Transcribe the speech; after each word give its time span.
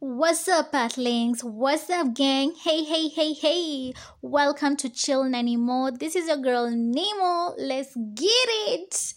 What's 0.00 0.46
up, 0.46 0.70
Pathlinks? 0.70 1.42
What's 1.42 1.90
up, 1.90 2.14
gang? 2.14 2.52
Hey, 2.54 2.84
hey, 2.84 3.08
hey, 3.08 3.32
hey! 3.32 3.94
Welcome 4.22 4.76
to 4.76 4.88
Chill 4.88 5.24
Nanimo. 5.24 5.98
This 5.98 6.14
is 6.14 6.28
your 6.28 6.36
girl 6.36 6.70
Nemo. 6.70 7.54
Let's 7.58 7.96
get 8.14 8.48
it! 8.68 9.14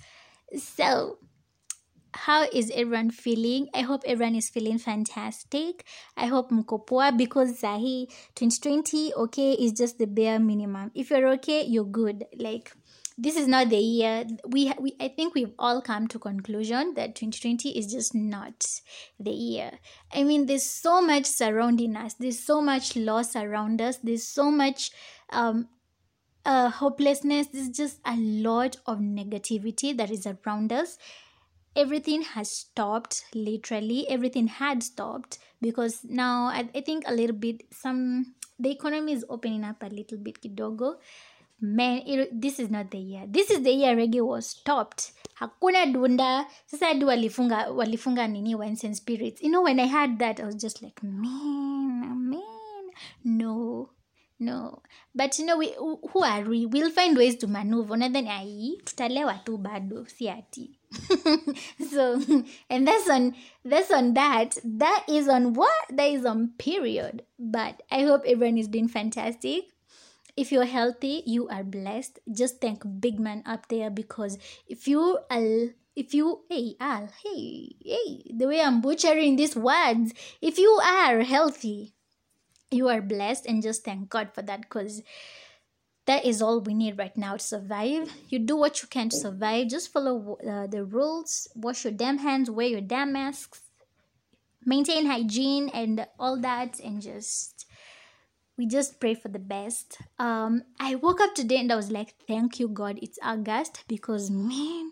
So, 0.57 1.20
how 2.15 2.47
is 2.52 2.71
everyone 2.71 3.12
feeling? 3.12 3.67
I 3.75 3.81
hope 3.81 4.02
everyone 4.07 4.33
is 4.33 4.49
feeling 4.49 4.79
fantastic. 4.79 5.86
I 6.17 6.25
hope 6.25 6.49
mko 6.49 7.16
because 7.16 7.61
Zahi 7.61 8.07
2020 8.34 9.13
okay 9.13 9.52
is 9.52 9.73
just 9.73 10.00
the 10.00 10.07
bare 10.07 10.39
minimum. 10.39 10.89
If 10.95 11.11
you're 11.11 11.27
okay, 11.34 11.63
you're 11.63 11.86
good. 11.86 12.25
Like 12.39 12.75
this 13.21 13.35
is 13.38 13.47
not 13.47 13.69
the 13.69 13.77
year. 13.77 14.25
We, 14.47 14.73
we 14.79 14.95
i 14.99 15.07
think 15.07 15.35
we've 15.35 15.53
all 15.59 15.79
come 15.81 16.07
to 16.07 16.17
conclusion 16.17 16.95
that 16.95 17.13
2020 17.15 17.77
is 17.77 17.91
just 17.93 18.15
not 18.15 18.65
the 19.20 19.31
year. 19.31 19.71
I 20.11 20.23
mean 20.23 20.47
there's 20.47 20.65
so 20.65 21.01
much 21.01 21.25
surrounding 21.25 21.95
us. 21.95 22.15
There's 22.15 22.39
so 22.39 22.62
much 22.62 22.95
loss 22.95 23.35
around 23.35 23.79
us. 23.81 23.98
There's 23.98 24.27
so 24.27 24.49
much 24.49 24.91
um 25.29 25.67
uh, 26.43 26.70
hopelessness. 26.71 27.48
There's 27.48 27.70
just 27.70 27.99
a 28.03 28.15
lot 28.17 28.77
of 28.88 28.98
negativity 28.98 29.95
that 29.95 30.09
is 30.09 30.26
around 30.26 30.73
us. 30.73 30.98
Everything 31.76 32.23
has 32.23 32.49
stopped 32.49 33.26
literally. 33.35 34.09
Everything 34.09 34.48
had 34.48 34.81
stopped 34.81 35.38
because 35.62 35.99
now 36.03 36.45
I, 36.45 36.67
I 36.73 36.81
think 36.81 37.03
a 37.07 37.13
little 37.13 37.35
bit 37.35 37.62
some 37.71 38.34
the 38.59 38.71
economy 38.71 39.13
is 39.13 39.26
opening 39.29 39.63
up 39.63 39.84
a 39.84 39.93
little 39.93 40.17
bit 40.17 40.41
kidogo 40.41 40.95
man 41.61 42.01
it, 42.05 42.41
this 42.41 42.59
is 42.59 42.70
not 42.70 42.91
the 42.91 42.97
year. 42.97 43.23
This 43.27 43.49
is 43.51 43.61
the 43.61 43.71
year 43.71 43.95
reggae 43.95 44.25
was 44.25 44.47
stopped. 44.47 45.11
Hakuna 45.39 45.93
dunda. 45.93 46.45
Sasa 46.65 46.85
hadi 46.85 47.05
walifunga 47.05 47.70
walifunga 47.71 48.27
nini 48.27 48.55
wines 48.55 48.84
and 48.84 48.95
spirits. 48.95 49.41
You 49.41 49.49
know 49.49 49.61
when 49.61 49.79
i 49.79 49.85
had 49.85 50.20
that 50.20 50.39
i 50.39 50.45
was 50.45 50.55
just 50.55 50.81
like 50.81 51.01
man 51.03 52.29
man. 52.29 52.91
No 53.23 53.89
no. 54.41 54.81
But 55.13 55.37
you 55.37 55.45
know 55.45 55.57
we, 55.57 55.73
who 55.77 56.23
are 56.23 56.41
we? 56.41 56.65
We'll 56.65 56.90
find 56.90 57.15
ways 57.15 57.35
to 57.37 57.48
maneuver. 57.48 57.96
Nadhani 57.96 58.29
ai 58.29 58.77
tutalewa 58.84 59.46
tu 59.46 59.57
bado 59.57 60.09
si 60.09 60.29
ati. 60.29 60.79
So 61.91 62.20
and 62.70 62.87
that's 62.87 63.09
on 63.09 63.35
that's 63.63 63.91
on 63.91 64.13
that. 64.16 64.57
That 64.66 65.06
is 65.07 65.29
on 65.29 65.53
what? 65.53 65.85
That 65.90 66.09
is 66.09 66.25
on 66.25 66.50
period. 66.57 67.23
But 67.40 67.84
i 67.91 68.01
hope 68.03 68.23
everyone 68.25 68.57
is 68.57 68.68
doing 68.68 68.88
fantastic 68.88 69.66
if 70.38 70.51
you're 70.51 70.66
healthy 70.66 71.24
you 71.25 71.47
are 71.50 71.63
blessed. 71.63 72.19
Just 72.31 72.62
thank 72.62 72.84
big 73.00 73.19
man 73.19 73.44
up 73.46 73.68
there 73.68 73.90
because 73.90 74.38
if 74.68 74.88
you 74.88 75.19
are 75.29 75.74
if 75.96 76.13
you 76.13 76.41
hey 76.50 76.75
al 76.79 77.09
hey 77.24 77.75
hey 77.84 78.24
the 78.34 78.47
way 78.47 78.62
i'm 78.62 78.79
butchering 78.79 79.35
these 79.35 79.57
words 79.57 80.13
if 80.41 80.57
you 80.57 80.69
are 80.81 81.19
healthy 81.19 81.94
you 82.72 82.88
are 82.88 83.02
blessed 83.02 83.46
and 83.46 83.62
just 83.62 83.84
thank 83.84 84.09
god 84.09 84.29
for 84.34 84.41
that 84.41 84.62
because 84.62 85.02
that 86.06 86.25
is 86.25 86.41
all 86.41 86.59
we 86.62 86.74
need 86.74 86.97
right 86.97 87.16
now 87.16 87.38
to 87.38 87.44
survive. 87.44 88.12
You 88.29 88.40
do 88.40 88.56
what 88.56 88.81
you 88.81 88.88
can 88.88 89.09
to 89.09 89.16
survive. 89.16 89.68
Just 89.69 89.94
follow 89.94 90.38
uh, 90.46 90.68
the 90.68 90.84
rules. 90.84 91.47
Wash 91.56 91.84
your 91.85 91.94
damn 91.94 92.18
hands. 92.18 92.50
Wear 92.50 92.68
your 92.68 92.81
damn 92.81 93.13
masks. 93.13 93.62
Maintain 94.66 95.06
hygiene 95.06 95.69
and 95.69 96.06
all 96.19 96.38
that 96.38 96.79
and 96.79 97.02
just 97.02 97.66
we 98.62 98.67
just 98.67 99.00
pray 99.00 99.16
for 99.16 99.28
the 99.28 99.40
best. 99.40 99.97
Um, 100.19 100.62
I 100.79 100.94
woke 100.94 101.19
up 101.19 101.34
today 101.34 101.57
and 101.57 101.72
I 101.72 101.75
was 101.75 101.90
like, 101.90 102.13
thank 102.28 102.59
you, 102.59 102.68
God, 102.68 103.00
it's 103.01 103.18
August 103.23 103.84
because 103.88 104.29
man, 104.29 104.91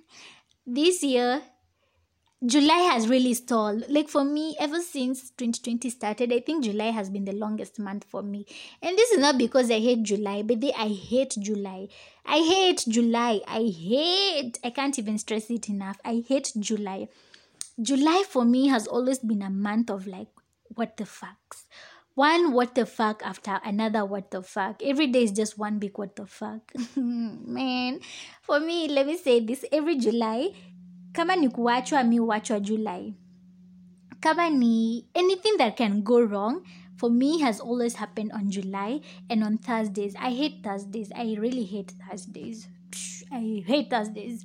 this 0.66 1.04
year, 1.04 1.44
July 2.44 2.80
has 2.92 3.08
really 3.08 3.36
stalled. 3.36 3.84
Like 3.88 4.10
for 4.10 4.24
me, 4.24 4.56
ever 4.60 4.82
since 4.82 5.30
2020 5.38 5.88
started, 5.92 6.34
I 6.34 6.40
think 6.40 6.64
July 6.64 6.90
has 6.90 7.12
been 7.12 7.26
the 7.26 7.32
longest 7.34 7.78
month 7.78 8.06
for 8.10 8.24
me. 8.24 8.48
And 8.82 8.98
this 8.98 9.12
is 9.12 9.20
not 9.20 9.38
because 9.38 9.70
I 9.70 9.80
hate 9.80 10.02
July, 10.02 10.42
but 10.42 10.62
they, 10.62 10.74
I 10.74 10.88
hate 10.88 11.36
July. 11.40 11.90
I 12.26 12.38
hate 12.38 12.86
July. 12.88 13.42
I 13.48 13.66
hate, 13.66 14.58
I 14.64 14.72
can't 14.72 14.98
even 14.98 15.20
stress 15.20 15.52
it 15.52 15.70
enough. 15.70 16.00
I 16.04 16.24
hate 16.28 16.54
July. 16.58 17.10
July 17.80 18.24
for 18.28 18.46
me 18.46 18.70
has 18.70 18.88
always 18.88 19.20
been 19.20 19.44
a 19.44 19.52
month 19.52 19.92
of 19.92 20.08
like, 20.08 20.30
what 20.74 20.98
the 20.98 21.04
fucks 21.04 21.66
one 22.20 22.52
what 22.52 22.76
the 22.76 22.86
fuck 22.86 23.24
after 23.24 23.62
another 23.64 24.04
what 24.04 24.30
the 24.32 24.44
fuck. 24.44 24.84
Every 24.84 25.08
day 25.08 25.24
is 25.24 25.32
just 25.32 25.58
one 25.58 25.80
big 25.80 25.98
what 25.98 26.18
the 26.18 26.26
fuck. 26.26 26.60
Man, 26.98 28.02
for 28.42 28.60
me, 28.60 28.90
let 28.90 29.08
me 29.08 29.16
say 29.16 29.40
this 29.40 29.64
every 29.72 29.96
July, 29.96 30.52
kama 31.14 31.38
ni 31.40 31.48
kuachwa 31.48 32.04
mi 32.04 32.20
huachwa 32.20 32.60
July. 32.62 33.16
Kama 34.20 34.50
ni 34.50 35.08
anything 35.16 35.56
that 35.64 35.78
can 35.78 36.04
go 36.04 36.20
wrong 36.20 36.66
for 36.98 37.10
me 37.10 37.40
has 37.40 37.62
always 37.62 37.96
happened 37.96 38.34
on 38.34 38.52
July 38.52 39.00
and 39.30 39.42
on 39.42 39.58
Thursdays. 39.58 40.14
I 40.20 40.32
hate 40.36 40.62
Thursdays. 40.62 41.14
I 41.16 41.38
really 41.40 41.64
hate 41.64 41.94
Thursdays. 42.04 42.68
I 43.32 43.64
hate 43.66 43.90
Thursdays. 43.90 44.44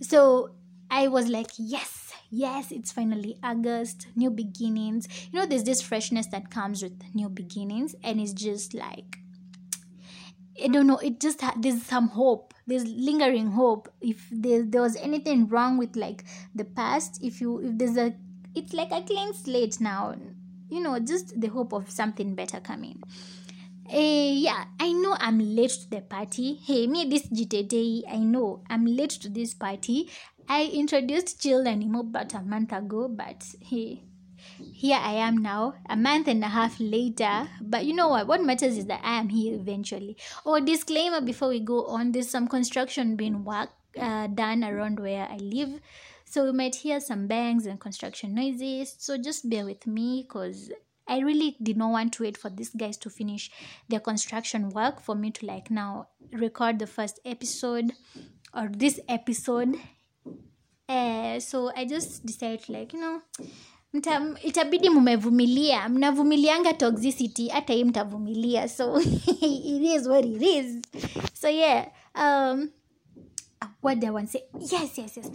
So 0.00 0.54
I 0.88 1.08
was 1.08 1.26
like, 1.26 1.50
yes, 1.58 1.97
yes, 2.30 2.70
it's 2.72 2.92
finally 2.92 3.36
August, 3.42 4.06
new 4.16 4.30
beginnings. 4.30 5.08
You 5.30 5.40
know, 5.40 5.46
there's 5.46 5.64
this 5.64 5.82
freshness 5.82 6.26
that 6.28 6.50
comes 6.50 6.82
with 6.82 7.02
new 7.14 7.28
beginnings, 7.28 7.94
and 8.02 8.20
it's 8.20 8.32
just 8.32 8.74
like, 8.74 9.18
I 10.62 10.68
don't 10.68 10.86
know, 10.86 10.98
it 10.98 11.20
just 11.20 11.40
ha- 11.40 11.54
there's 11.56 11.82
some 11.82 12.08
hope, 12.08 12.52
there's 12.66 12.84
lingering 12.84 13.48
hope. 13.52 13.88
If 14.00 14.26
there, 14.30 14.62
there 14.62 14.82
was 14.82 14.96
anything 14.96 15.48
wrong 15.48 15.78
with 15.78 15.96
like 15.96 16.24
the 16.54 16.64
past, 16.64 17.20
if 17.22 17.40
you, 17.40 17.60
if 17.60 17.78
there's 17.78 17.96
a, 17.96 18.14
it's 18.54 18.72
like 18.72 18.90
a 18.90 19.02
clean 19.02 19.34
slate 19.34 19.80
now, 19.80 20.16
you 20.68 20.80
know, 20.80 20.98
just 20.98 21.40
the 21.40 21.48
hope 21.48 21.72
of 21.72 21.90
something 21.90 22.34
better 22.34 22.60
coming. 22.60 23.00
Uh, 23.90 23.96
yeah, 23.96 24.64
I 24.78 24.92
know 24.92 25.16
I'm 25.18 25.38
late 25.56 25.70
to 25.70 25.90
the 25.90 26.02
party. 26.02 26.54
Hey, 26.62 26.86
me 26.86 27.08
this 27.08 27.26
GTT, 27.28 28.02
I 28.10 28.18
know 28.18 28.62
I'm 28.68 28.84
late 28.84 29.10
to 29.22 29.30
this 29.30 29.54
party. 29.54 30.10
I 30.50 30.64
introduced 30.64 31.42
Chill 31.42 31.68
Animo 31.68 32.00
about 32.00 32.32
a 32.32 32.40
month 32.40 32.72
ago, 32.72 33.06
but 33.08 33.44
he 33.60 34.02
here 34.58 34.96
I 34.96 35.12
am 35.14 35.38
now, 35.38 35.74
a 35.90 35.96
month 35.96 36.26
and 36.26 36.42
a 36.42 36.48
half 36.48 36.80
later. 36.80 37.48
But 37.60 37.84
you 37.84 37.92
know 37.92 38.08
what? 38.08 38.26
What 38.26 38.42
matters 38.42 38.78
is 38.78 38.86
that 38.86 39.00
I 39.04 39.18
am 39.18 39.28
here 39.28 39.54
eventually. 39.54 40.16
Oh, 40.46 40.58
disclaimer 40.58 41.20
before 41.20 41.50
we 41.50 41.60
go 41.60 41.86
on: 41.86 42.12
there's 42.12 42.30
some 42.30 42.48
construction 42.48 43.14
being 43.14 43.44
work 43.44 43.68
uh, 44.00 44.28
done 44.28 44.64
around 44.64 45.00
where 45.00 45.28
I 45.30 45.36
live, 45.36 45.80
so 46.24 46.44
we 46.44 46.52
might 46.52 46.76
hear 46.76 46.98
some 46.98 47.26
bangs 47.26 47.66
and 47.66 47.78
construction 47.78 48.34
noises. 48.34 48.96
So 48.98 49.18
just 49.18 49.50
bear 49.50 49.66
with 49.66 49.86
me, 49.86 50.24
cause 50.24 50.70
I 51.06 51.18
really 51.18 51.56
did 51.62 51.76
not 51.76 51.90
want 51.90 52.14
to 52.14 52.22
wait 52.22 52.38
for 52.38 52.48
these 52.48 52.70
guys 52.70 52.96
to 52.98 53.10
finish 53.10 53.50
their 53.88 54.00
construction 54.00 54.70
work 54.70 55.00
for 55.00 55.14
me 55.14 55.30
to 55.32 55.46
like 55.46 55.70
now 55.70 56.08
record 56.32 56.78
the 56.78 56.86
first 56.86 57.20
episode 57.26 57.92
or 58.54 58.70
this 58.72 58.98
episode 59.08 59.76
eh, 60.88 61.38
so 61.40 61.70
i 61.76 61.84
just 61.84 62.24
decided 62.26 62.68
like 62.68 62.92
you 62.92 63.00
know 63.00 63.20
mta, 63.92 64.34
itabidi 64.42 64.90
mumevumilia 64.90 65.88
mnavumilianga 65.88 66.72
toxicity 66.74 67.48
hata 67.48 67.72
hii 67.72 67.84
mtavumilia. 67.84 68.68
So 68.68 69.00
it 69.42 69.82
is 69.82 70.06
what 70.06 70.24
it 70.26 70.42
is. 70.42 70.82
So 71.34 71.48
yeah 71.48 71.86
um 72.14 72.70
what 73.82 74.04
i 74.04 74.10
want 74.10 74.30
to 74.32 74.38
say? 74.38 74.44
Yes 74.76 74.98
yes 74.98 75.16
yes. 75.16 75.30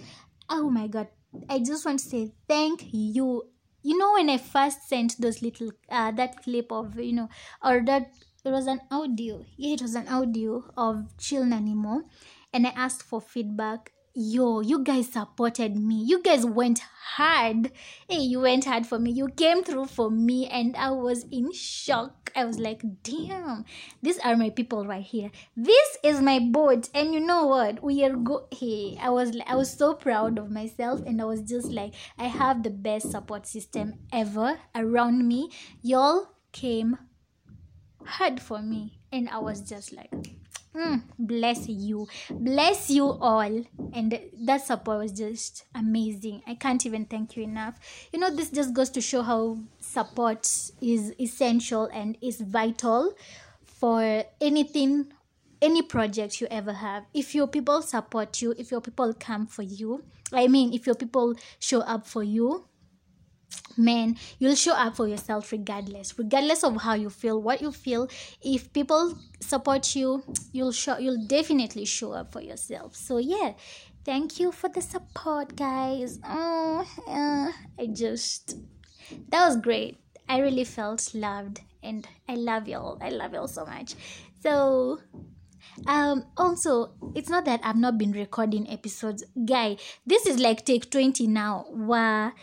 Oh 0.50 0.70
my 0.70 0.88
god. 0.88 1.08
I 1.50 1.60
just 1.60 1.86
want 1.86 2.00
to 2.00 2.10
say 2.10 2.32
thank 2.48 2.82
you. 2.94 3.44
You 3.84 3.98
know 3.98 4.14
when 4.14 4.30
i 4.30 4.38
first 4.38 4.82
sent 4.90 5.22
those 5.22 5.42
little 5.42 5.72
uh, 5.90 6.12
that 6.12 6.44
clip 6.44 6.72
of 6.72 7.00
you 7.00 7.14
know 7.14 7.30
or 7.64 7.82
that 7.86 8.12
it 8.46 8.52
was 8.52 8.68
an 8.68 8.80
audio. 8.92 9.46
Yeah 9.58 9.74
it 9.74 9.82
was 9.82 9.96
an 9.96 10.08
audio 10.08 10.64
of 10.78 11.18
chill 11.18 11.44
nanimo 11.44 12.04
and 12.54 12.68
i 12.68 12.70
asked 12.76 13.04
for 13.04 13.22
feedback 13.22 13.92
yo, 14.16 14.62
you 14.62 14.84
guys 14.84 15.12
supported 15.12 15.76
me. 15.76 16.04
You 16.04 16.22
guys 16.22 16.46
went 16.46 16.80
hard. 17.16 17.72
Hey, 18.08 18.20
you 18.20 18.42
went 18.42 18.66
hard 18.66 18.86
for 18.86 19.00
me. 19.00 19.12
You 19.12 19.30
came 19.30 19.64
through 19.64 19.86
for 19.86 20.12
me, 20.12 20.48
and 20.48 20.76
I 20.76 20.92
was 20.92 21.26
in 21.32 21.52
shock. 21.52 22.32
I 22.36 22.46
was 22.46 22.60
like, 22.60 22.82
damn, 23.04 23.66
these 24.02 24.20
are 24.20 24.36
my 24.36 24.50
people 24.50 24.86
right 24.86 25.04
here. 25.04 25.32
This 25.56 25.98
is 26.04 26.22
my 26.22 26.40
boat, 26.40 26.90
and 26.94 27.14
you 27.14 27.20
know 27.20 27.48
what? 27.48 27.84
We 27.84 28.04
are 28.04 28.16
go. 28.16 28.48
Hey, 28.52 28.98
I 29.02 29.10
was 29.10 29.36
I 29.48 29.56
was 29.56 29.72
so 29.72 29.94
proud 29.94 30.38
of 30.38 30.52
myself, 30.52 31.02
and 31.06 31.22
I 31.22 31.26
was 31.26 31.42
just 31.42 31.70
like, 31.72 31.94
I 32.18 32.26
have 32.26 32.64
the 32.64 32.72
best 32.72 33.12
support 33.12 33.48
system 33.48 33.96
ever 34.12 34.60
around 34.76 35.28
me. 35.28 35.50
Y'all 35.82 36.30
came 36.52 36.98
hard 38.06 38.40
for 38.40 38.62
me, 38.62 39.00
and 39.12 39.30
I 39.30 39.40
was 39.40 39.62
just 39.62 39.94
like 39.94 40.12
Mm, 40.76 41.04
bless 41.20 41.68
you. 41.70 42.08
Bless 42.32 42.90
you 42.90 43.06
all. 43.06 43.64
And 43.94 44.20
that 44.46 44.62
support 44.66 45.00
was 45.00 45.12
just 45.12 45.66
amazing. 45.76 46.42
I 46.48 46.56
can't 46.56 46.84
even 46.86 47.06
thank 47.06 47.38
you 47.38 47.44
enough. 47.44 47.80
You 48.12 48.20
know, 48.20 48.36
this 48.36 48.50
just 48.50 48.74
goes 48.74 48.90
to 48.92 49.02
show 49.02 49.22
how 49.22 49.60
support 49.80 50.50
is 50.82 51.14
essential 51.20 51.86
and 51.94 52.18
is 52.22 52.42
vital 52.42 53.14
for 53.66 54.24
anything, 54.42 55.14
any 55.62 55.84
project 55.84 56.42
you 56.42 56.48
ever 56.50 56.74
have. 56.74 57.04
If 57.14 57.36
your 57.36 57.48
people 57.48 57.84
support 57.84 58.42
you, 58.42 58.56
if 58.58 58.72
your 58.72 58.82
people 58.82 59.14
come 59.14 59.46
for 59.46 59.62
you, 59.62 60.04
I 60.32 60.48
mean, 60.48 60.74
if 60.74 60.88
your 60.88 60.96
people 60.96 61.36
show 61.60 61.82
up 61.82 62.08
for 62.08 62.24
you, 62.24 62.66
man 63.78 64.16
you'll 64.40 64.56
show 64.56 64.74
up 64.74 64.96
for 64.96 65.08
yourself 65.08 65.52
regardless 65.52 66.18
regardless 66.18 66.64
of 66.64 66.82
how 66.82 66.94
you 66.94 67.10
feel 67.10 67.42
what 67.42 67.62
you 67.62 67.72
feel. 67.72 68.08
If 68.42 68.72
people 68.74 69.18
support 69.40 69.96
you 69.96 70.24
you'll 70.52 70.72
show 70.72 70.98
you'll 70.98 71.26
definitely 71.26 71.86
show 71.86 72.14
up 72.14 72.32
for 72.32 72.42
yourself. 72.42 72.96
So 72.96 73.18
yeah 73.18 73.54
thank 74.06 74.40
you 74.40 74.52
for 74.52 74.70
the 74.70 74.82
support 74.82 75.56
guys. 75.56 76.20
Oh 76.24 76.86
uh, 77.08 77.52
i 77.82 77.88
just 77.88 78.58
that 79.30 79.46
was 79.46 79.58
great. 79.58 79.98
I 80.28 80.40
really 80.40 80.64
felt 80.64 81.14
loved 81.14 81.62
and 81.82 82.08
i 82.30 82.36
love 82.36 82.68
y'all. 82.68 82.98
I 83.02 83.10
love 83.10 83.34
y'all 83.34 83.48
so 83.48 83.66
much. 83.66 83.96
So 84.42 85.00
um 85.88 86.26
also 86.38 86.92
it's 87.16 87.30
not 87.30 87.46
that 87.46 87.60
i've 87.64 87.78
not 87.78 87.98
been 87.98 88.12
recording 88.12 88.70
episodes. 88.70 89.24
Guy 89.46 89.78
this 90.06 90.26
is 90.26 90.40
like 90.40 90.66
take 90.66 90.92
20 90.92 91.26
now. 91.28 91.66
Wow 91.70 92.34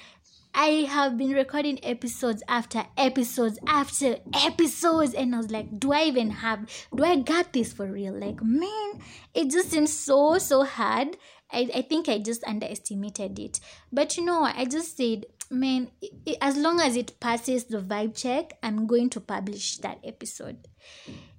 I 0.55 0.87
have 0.88 1.17
been 1.17 1.31
recording 1.31 1.79
episodes 1.85 2.43
after 2.49 2.85
episodes 2.97 3.58
after 3.67 4.17
episodes, 4.35 5.14
and 5.14 5.35
I 5.35 5.38
was 5.38 5.50
like, 5.50 5.79
do 5.79 5.93
I 5.93 6.05
even 6.05 6.31
have, 6.31 6.69
do 6.94 7.05
I 7.05 7.17
got 7.17 7.52
this 7.52 7.73
for 7.73 7.87
real? 7.87 8.19
Like, 8.19 8.43
man, 8.43 9.00
it 9.32 9.50
just 9.50 9.70
seems 9.70 9.93
so, 9.93 10.38
so 10.38 10.64
hard. 10.64 11.17
I, 11.52 11.69
I 11.75 11.82
think 11.82 12.08
I 12.08 12.19
just 12.19 12.44
underestimated 12.44 13.38
it. 13.38 13.61
But 13.93 14.17
you 14.17 14.25
know? 14.25 14.43
I 14.43 14.64
just 14.64 14.97
said, 14.97 15.26
man, 15.50 15.91
it, 16.02 16.37
as 16.41 16.56
long 16.56 16.81
as 16.81 16.97
it 16.97 17.19
passes 17.20 17.64
the 17.64 17.79
vibe 17.79 18.20
check, 18.20 18.52
I'm 18.62 18.87
going 18.87 19.11
to 19.11 19.20
publish 19.20 19.79
that 19.79 19.99
episode. 20.05 20.69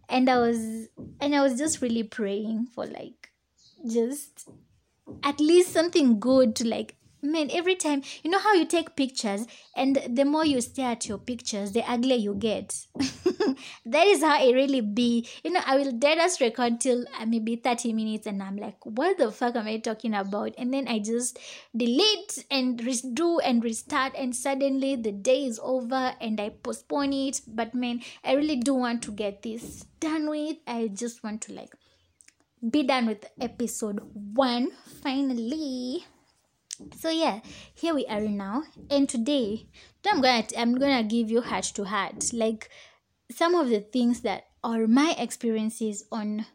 And 0.09 0.29
I 0.29 0.39
was, 0.39 0.87
and 1.19 1.35
I 1.35 1.41
was 1.41 1.57
just 1.57 1.81
really 1.81 2.03
praying 2.03 2.67
for 2.73 2.85
like, 2.85 3.31
just 3.89 4.49
at 5.23 5.39
least 5.39 5.71
something 5.71 6.19
good 6.19 6.55
to 6.57 6.67
like 6.67 6.95
man 7.21 7.49
every 7.51 7.75
time 7.75 8.01
you 8.23 8.29
know 8.29 8.39
how 8.39 8.53
you 8.53 8.65
take 8.65 8.95
pictures 8.95 9.45
and 9.75 10.01
the 10.09 10.25
more 10.25 10.45
you 10.45 10.61
stare 10.61 10.91
at 10.91 11.07
your 11.07 11.17
pictures 11.17 11.71
the 11.71 11.83
uglier 11.89 12.17
you 12.17 12.35
get? 12.35 12.85
That 13.85 14.07
is 14.07 14.21
how 14.23 14.41
it 14.43 14.53
really 14.53 14.81
be. 14.81 15.27
You 15.43 15.51
know 15.51 15.61
i 15.65 15.75
will 15.75 15.91
dead 15.91 16.17
us 16.17 16.41
record 16.41 16.79
till 16.79 17.05
uh, 17.19 17.25
maybe 17.25 17.55
30 17.55 17.93
minutes 17.93 18.27
and 18.27 18.41
i'm 18.41 18.55
like 18.55 18.77
what 18.85 19.17
the 19.17 19.31
fuck 19.31 19.55
am 19.55 19.67
i 19.67 19.77
talking 19.77 20.13
about? 20.13 20.53
And 20.57 20.73
then 20.73 20.87
i 20.87 20.99
just 20.99 21.37
delete 21.75 22.45
and 22.49 22.79
redo 22.79 23.39
and 23.43 23.63
restart 23.63 24.13
and 24.15 24.35
suddenly 24.35 24.95
the 24.95 25.11
day 25.11 25.45
is 25.45 25.59
over 25.61 26.13
and 26.19 26.39
i 26.39 26.49
postpone 26.49 27.13
it. 27.13 27.41
But 27.47 27.73
man 27.75 28.01
i 28.23 28.33
really 28.33 28.57
do 28.57 28.73
want 28.73 29.03
to 29.03 29.11
get 29.11 29.41
this 29.41 29.85
done 29.99 30.29
with. 30.29 30.57
I 30.67 30.87
just 30.87 31.23
want 31.23 31.41
to 31.43 31.53
like 31.53 31.73
be 32.69 32.83
done 32.83 33.07
with 33.07 33.25
episode 33.39 33.99
one 34.13 34.71
finally 35.01 36.05
so 36.97 37.09
yeah 37.09 37.39
here 37.73 37.93
we 37.93 38.05
are 38.07 38.21
now. 38.21 38.63
And 38.89 39.07
today 39.07 39.67
i'm 40.05 40.21
gonna 40.21 40.45
i'm 40.57 40.77
gonna 40.77 41.03
give 41.03 41.29
you 41.29 41.41
heart 41.41 41.65
to 41.75 41.85
heart. 41.85 42.33
Like 42.33 42.69
some 43.31 43.55
of 43.55 43.69
the 43.69 43.79
things 43.79 44.21
that 44.21 44.45
are 44.63 44.87
my 44.87 45.15
experiences 45.17 46.05
on 46.11 46.45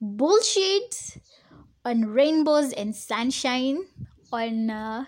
bullshit 0.00 1.18
on 1.84 2.04
rainbows 2.06 2.72
and 2.72 2.94
sunshine 2.94 3.84
on 4.32 4.70
uh, 4.70 5.04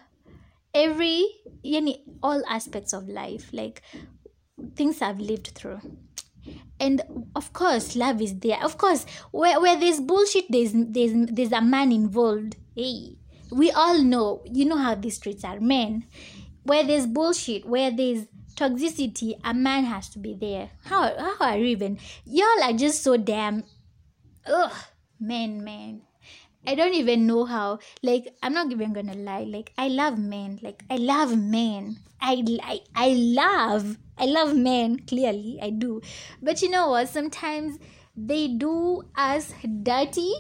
every 0.75 1.27
any 1.65 2.05
all 2.23 2.43
aspects 2.49 2.93
of 2.93 3.09
life 3.09 3.51
like 3.53 3.83
things 4.77 5.03
i've 5.03 5.21
lived 5.21 5.49
through. 5.49 5.81
And 6.81 7.03
of 7.35 7.53
course 7.53 7.97
love 7.97 8.23
is 8.23 8.39
there. 8.39 8.63
Of 8.63 8.79
course 8.79 9.05
where, 9.33 9.61
where 9.61 9.79
there's 9.79 10.01
bullshit 10.01 10.45
there's 10.49 10.73
there's 10.73 11.13
there's 11.31 11.53
a 11.53 11.61
man 11.61 11.93
involved. 11.93 12.57
Hey 12.75 13.17
we 13.51 13.71
all 13.71 14.03
know, 14.03 14.43
you 14.45 14.65
know 14.65 14.77
how 14.77 14.95
these 14.95 15.17
streets 15.17 15.45
are. 15.45 15.61
Men, 15.61 16.05
where 16.63 16.85
there's 16.85 17.07
bullshit, 17.07 17.67
where 17.67 17.91
there's 17.91 18.27
toxicity, 18.55 19.39
a 19.45 19.55
man 19.55 19.85
has 19.85 20.09
to 20.11 20.19
be 20.19 20.35
there. 20.35 20.71
How 20.85 21.17
how 21.17 21.47
are 21.47 21.59
you 21.59 21.67
even? 21.67 21.99
Y'all 22.25 22.63
are 22.63 22.73
just 22.73 23.03
so 23.03 23.17
damn. 23.17 23.65
Ugh, 24.47 24.73
men, 25.21 25.63
men. 25.63 26.03
I 26.67 26.75
don't 26.75 26.95
even 26.95 27.27
know 27.27 27.45
how. 27.45 27.79
Like, 28.03 28.35
I'm 28.43 28.53
not 28.53 28.71
even 28.71 28.93
gonna 28.93 29.15
lie. 29.15 29.45
Like, 29.45 29.73
I 29.79 29.89
love 29.89 30.19
men. 30.19 30.59
Like, 30.63 30.83
I 30.91 30.97
love 30.97 31.39
men. 31.39 32.01
I, 32.21 32.45
I, 32.63 32.81
I 32.95 33.09
love, 33.11 33.97
I 34.19 34.27
love 34.27 34.57
men. 34.57 34.99
Clearly, 35.07 35.59
I 35.63 35.71
do. 35.71 36.03
But 36.43 36.61
you 36.61 36.69
know 36.69 36.91
what? 36.91 37.09
Sometimes 37.09 37.79
they 38.17 38.49
do 38.49 39.05
us 39.17 39.55
dirty 39.83 40.35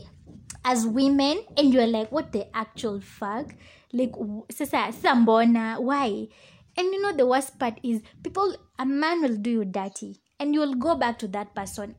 as 0.69 0.87
women 0.87 1.41
and 1.57 1.73
you're 1.73 1.89
like 1.89 2.13
what 2.13 2.31
the 2.33 2.45
actual 2.55 3.01
fuck? 3.01 3.57
Like 3.93 4.13
sasa 4.53 4.93
sambona 4.93 5.81
why? 5.81 6.29
And 6.77 6.93
you 6.93 7.01
know 7.01 7.17
the 7.17 7.27
worst 7.27 7.59
part 7.59 7.81
is 7.83 8.03
people 8.23 8.55
a 8.79 8.85
man 8.85 9.23
will 9.23 9.37
do 9.41 9.51
you 9.51 9.65
dirty 9.65 10.21
and 10.39 10.53
you 10.53 10.61
will 10.61 10.75
go 10.77 10.95
back 10.95 11.19
to 11.25 11.29
that 11.29 11.55
person. 11.57 11.97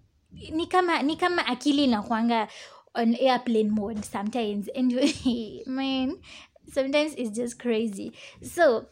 Ni 0.53 0.67
kama 0.69 1.01
ni 1.01 1.17
kama 1.17 1.41
akili 1.49 1.89
inakwanga 1.89 2.47
on 2.93 3.15
airplane 3.15 3.71
mode 3.73 4.05
sometimes 4.05 4.69
and 4.75 4.93
you 4.93 5.01
man 5.65 6.21
sometimes 6.71 7.15
it's 7.17 7.33
just 7.35 7.57
crazy. 7.57 8.13
So 8.43 8.85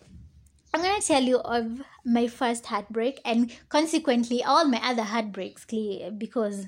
I'm 0.73 0.81
gonna 0.81 1.01
tell 1.01 1.21
you 1.21 1.37
of 1.37 1.83
my 2.03 2.27
first 2.27 2.65
heartbreak 2.65 3.21
and 3.23 3.53
consequently 3.69 4.43
all 4.43 4.65
my 4.65 4.81
other 4.81 5.03
heartbreaks 5.03 5.65
clear 5.65 6.09
because 6.09 6.65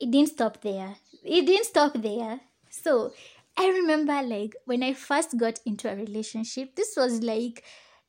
it 0.00 0.10
didn't 0.10 0.30
stop 0.30 0.62
there 0.62 0.96
it 1.24 1.46
didn't 1.46 1.66
stop 1.66 1.92
there. 1.94 2.40
So 2.70 3.12
I 3.58 3.68
remember 3.68 4.22
like 4.22 4.54
when 4.64 4.82
I 4.82 4.94
first 4.94 5.36
got 5.38 5.58
into 5.66 5.90
a 5.90 5.96
relationship, 5.96 6.76
this 6.76 6.94
was 6.96 7.22
like 7.22 7.64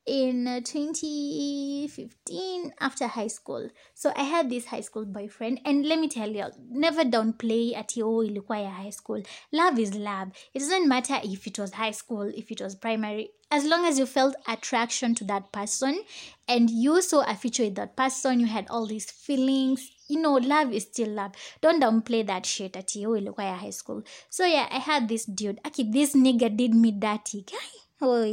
in 0.06 0.48
uh, 0.48 0.62
2015 0.62 2.74
after 2.80 3.08
high 3.08 3.28
school. 3.28 3.70
So 3.94 4.12
i 4.16 4.24
had 4.24 4.50
this 4.50 4.66
high 4.66 4.82
school 4.82 5.06
boyfriend 5.06 5.62
and 5.64 5.86
let 5.86 6.00
me 6.00 6.08
tell 6.08 6.30
you 6.30 6.46
never 6.70 7.04
downplay 7.04 7.76
at 7.76 7.94
oh 7.98 8.24
ilikuwa 8.24 8.72
high 8.72 8.90
school. 8.90 9.22
Love 9.52 9.78
is 9.80 9.94
love. 9.94 10.30
It 10.54 10.60
doesn't 10.60 10.88
matter 10.88 11.20
if 11.24 11.48
it 11.48 11.60
was 11.60 11.74
high 11.74 11.92
school 11.92 12.32
if 12.36 12.52
it 12.52 12.62
was 12.62 12.76
primary 12.76 13.32
as 13.52 13.66
long 13.66 13.86
as 13.86 14.00
you 14.00 14.06
felt 14.06 14.34
attraction 14.48 15.14
to 15.14 15.26
that 15.26 15.52
person 15.52 16.02
and 16.48 16.70
you 16.70 17.02
saw 17.02 17.22
a 17.28 17.36
future 17.36 17.64
with 17.64 17.76
that 17.76 17.98
person 17.98 18.40
you 18.40 18.48
had 18.48 18.66
all 18.70 18.88
these 18.88 19.12
feelings 19.12 19.92
you 20.12 20.22
know, 20.22 20.34
love 20.34 20.74
is 20.74 20.84
still 20.84 21.10
love. 21.10 21.32
Don't 21.62 21.82
downplay 21.82 22.26
that 22.28 22.46
shit 22.46 22.76
at 22.76 22.96
you 22.96 23.10
will 23.10 23.26
require 23.26 23.56
high 23.56 23.70
school. 23.72 24.04
So 24.30 24.46
yeah, 24.46 24.68
I 24.70 24.80
had 24.80 25.08
this 25.08 25.26
dude. 25.26 25.60
Aki, 25.66 25.92
this 25.92 26.16
nigga 26.16 26.56
did 26.56 26.74
me 26.74 26.92
dirty. 26.92 27.44
Guy. 27.44 27.58
Oh 28.04 28.26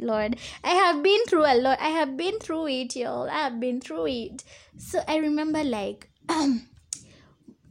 Lord. 0.00 0.36
I 0.62 0.70
have 0.70 1.02
been 1.02 1.24
through 1.26 1.46
a 1.46 1.56
lot. 1.60 1.80
I 1.80 1.88
have 1.88 2.16
been 2.16 2.38
through 2.38 2.68
it, 2.68 2.94
y'all. 2.94 3.28
I 3.28 3.38
have 3.38 3.58
been 3.58 3.80
through 3.80 4.06
it. 4.06 4.44
So 4.78 5.02
I 5.08 5.16
remember 5.16 5.64
like 5.64 6.08
um 6.28 6.68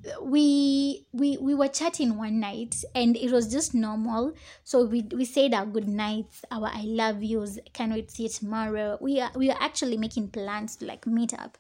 we 0.22 1.05
we 1.13 1.38
we 1.38 1.55
were 1.55 1.67
chatting 1.67 2.17
one 2.17 2.39
night 2.39 2.75
and 2.93 3.17
it 3.17 3.31
was 3.31 3.51
just 3.51 3.74
normal 3.74 4.34
so 4.63 4.86
we 4.86 5.01
we 5.15 5.25
said 5.25 5.53
our 5.53 5.65
good 5.65 5.88
nights 5.88 6.43
our 6.51 6.67
i 6.67 6.84
love 6.86 7.24
yous 7.24 7.57
can 7.74 7.91
we 7.91 8.05
see 8.07 8.29
tomorrow 8.29 8.98
we 9.01 9.19
are 9.19 9.31
we 9.36 9.50
are 9.50 9.57
actually 9.60 9.98
making 9.98 10.27
plans 10.27 10.75
to 10.75 10.86
like 10.86 11.07
meet 11.07 11.34
up 11.34 11.57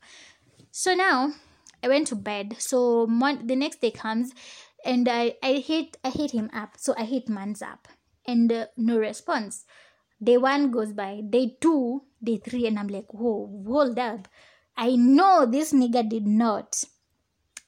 so 0.71 0.93
now 0.93 1.33
I 1.83 1.87
went 1.87 2.07
to 2.07 2.15
bed. 2.15 2.55
So 2.59 3.07
mon- 3.07 3.47
the 3.47 3.55
next 3.55 3.81
day 3.81 3.91
comes, 3.91 4.31
and 4.85 5.07
I 5.09 5.35
I 5.41 5.53
hit 5.53 5.97
I 6.03 6.09
hit 6.09 6.31
him 6.31 6.49
up. 6.53 6.77
So 6.77 6.93
I 6.97 7.03
hit 7.03 7.29
man's 7.29 7.61
up, 7.61 7.87
and 8.25 8.51
uh, 8.51 8.67
no 8.77 8.97
response. 8.97 9.65
Day 10.23 10.37
one 10.37 10.71
goes 10.71 10.93
by. 10.93 11.21
Day 11.29 11.57
two, 11.59 12.03
day 12.23 12.37
three, 12.37 12.67
and 12.67 12.79
I'm 12.79 12.87
like, 12.87 13.13
whoa, 13.13 13.63
hold 13.67 13.99
up. 13.99 14.27
I 14.77 14.95
know 14.95 15.45
this 15.45 15.73
nigga 15.73 16.07
did 16.07 16.27
not. 16.27 16.83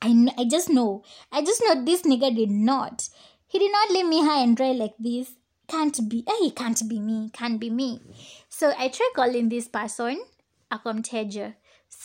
I 0.02 0.14
know, 0.14 0.32
I 0.38 0.46
just 0.46 0.70
know. 0.70 1.04
I 1.32 1.42
just 1.42 1.62
know 1.66 1.84
this 1.84 2.04
nigga 2.04 2.36
did 2.36 2.52
not. 2.52 3.10
He 3.48 3.60
did 3.60 3.72
not 3.72 3.92
leave 3.92 4.08
me 4.08 4.24
high 4.24 4.44
and 4.44 4.56
dry 4.56 4.72
like 4.72 4.96
this. 5.00 5.32
Can't 5.68 5.98
be. 6.10 6.24
Hey, 6.28 6.52
can't 6.52 6.82
be 6.88 7.00
me. 7.00 7.30
Can't 7.34 7.60
be 7.60 7.70
me. 7.70 8.02
So 8.50 8.74
I 8.78 8.90
try 8.90 9.10
calling 9.16 9.50
this 9.50 9.68
person. 9.68 10.22
Akomteja. 10.72 11.56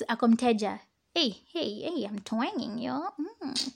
Akomteja 0.09 0.81
hey, 1.15 1.35
hey, 1.53 1.83
hey, 1.83 2.05
I'm 2.05 2.19
twanging, 2.21 2.79
yo. 2.79 3.01
Mm. 3.21 3.73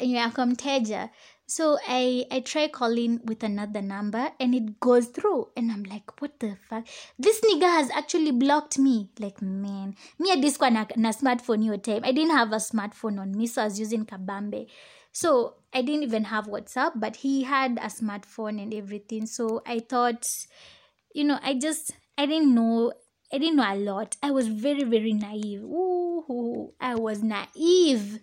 Yeah, 0.00 0.30
come 0.30 0.56
Teja. 0.56 1.10
So 1.46 1.78
I 1.86 2.24
I 2.30 2.40
try 2.40 2.68
calling 2.68 3.20
with 3.24 3.42
another 3.44 3.82
number 3.82 4.30
and 4.40 4.54
it 4.54 4.80
goes 4.80 5.06
through 5.06 5.50
and 5.56 5.70
I'm 5.70 5.84
like, 5.84 6.20
what 6.20 6.40
the 6.40 6.56
fuck? 6.68 6.86
This 7.18 7.40
nigga 7.42 7.68
has 7.70 7.90
actually 7.90 8.32
blocked 8.32 8.78
me. 8.78 9.10
Like 9.18 9.40
man, 9.42 9.94
me 10.18 10.32
at 10.32 10.40
this 10.40 10.58
one 10.58 10.74
na 10.74 11.12
smartphone 11.12 11.64
your 11.64 11.76
time. 11.76 12.02
I 12.02 12.12
didn't 12.12 12.34
have 12.34 12.52
a 12.52 12.56
smartphone 12.56 13.20
on 13.20 13.36
me, 13.36 13.46
so 13.46 13.62
I 13.62 13.66
was 13.66 13.78
using 13.78 14.06
Kabambe. 14.06 14.66
So 15.12 15.54
I 15.72 15.82
didn't 15.82 16.02
even 16.02 16.24
have 16.24 16.46
WhatsApp, 16.46 16.92
but 16.96 17.16
he 17.16 17.44
had 17.44 17.78
a 17.78 17.86
smartphone 17.86 18.60
and 18.60 18.74
everything. 18.74 19.26
So 19.26 19.62
I 19.64 19.78
thought, 19.78 20.26
you 21.14 21.24
know, 21.24 21.38
I 21.42 21.54
just 21.54 21.92
I 22.18 22.26
didn't 22.26 22.54
know 22.54 22.92
I 23.34 23.38
didn't 23.38 23.56
know 23.56 23.66
a 23.66 23.74
lot. 23.74 24.16
I 24.22 24.30
was 24.30 24.46
very, 24.48 24.84
very 24.84 25.12
naive. 25.12 25.62
Ooh, 25.62 25.93
I 26.80 26.94
was 26.94 27.22
naive. 27.22 28.20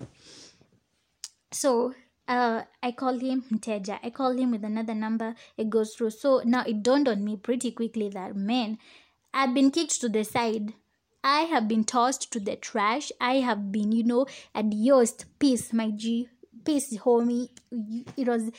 So 1.51 1.93
uh, 2.27 2.63
I 2.81 2.91
called 2.91 3.21
him 3.21 3.43
Mteja. 3.51 3.99
I 4.03 4.09
called 4.09 4.39
him 4.39 4.51
with 4.51 4.63
another 4.63 4.95
number. 4.95 5.35
It 5.57 5.69
goes 5.69 5.93
through. 5.93 6.11
So 6.11 6.41
now 6.45 6.63
it 6.65 6.81
dawned 6.81 7.07
on 7.07 7.23
me 7.23 7.35
pretty 7.37 7.71
quickly 7.71 8.09
that 8.09 8.35
man, 8.35 8.77
I've 9.33 9.53
been 9.53 9.71
kicked 9.71 9.99
to 10.01 10.09
the 10.09 10.23
side. 10.23 10.73
I 11.23 11.41
have 11.41 11.67
been 11.67 11.83
tossed 11.83 12.31
to 12.33 12.39
the 12.39 12.55
trash. 12.55 13.11
I 13.21 13.35
have 13.35 13.71
been, 13.71 13.91
you 13.91 14.03
know, 14.03 14.25
adios, 14.55 15.13
peace, 15.37 15.71
my 15.71 15.91
G, 15.91 16.29
peace, 16.65 16.97
homie. 16.97 17.49
It 18.17 18.27
was, 18.27 18.49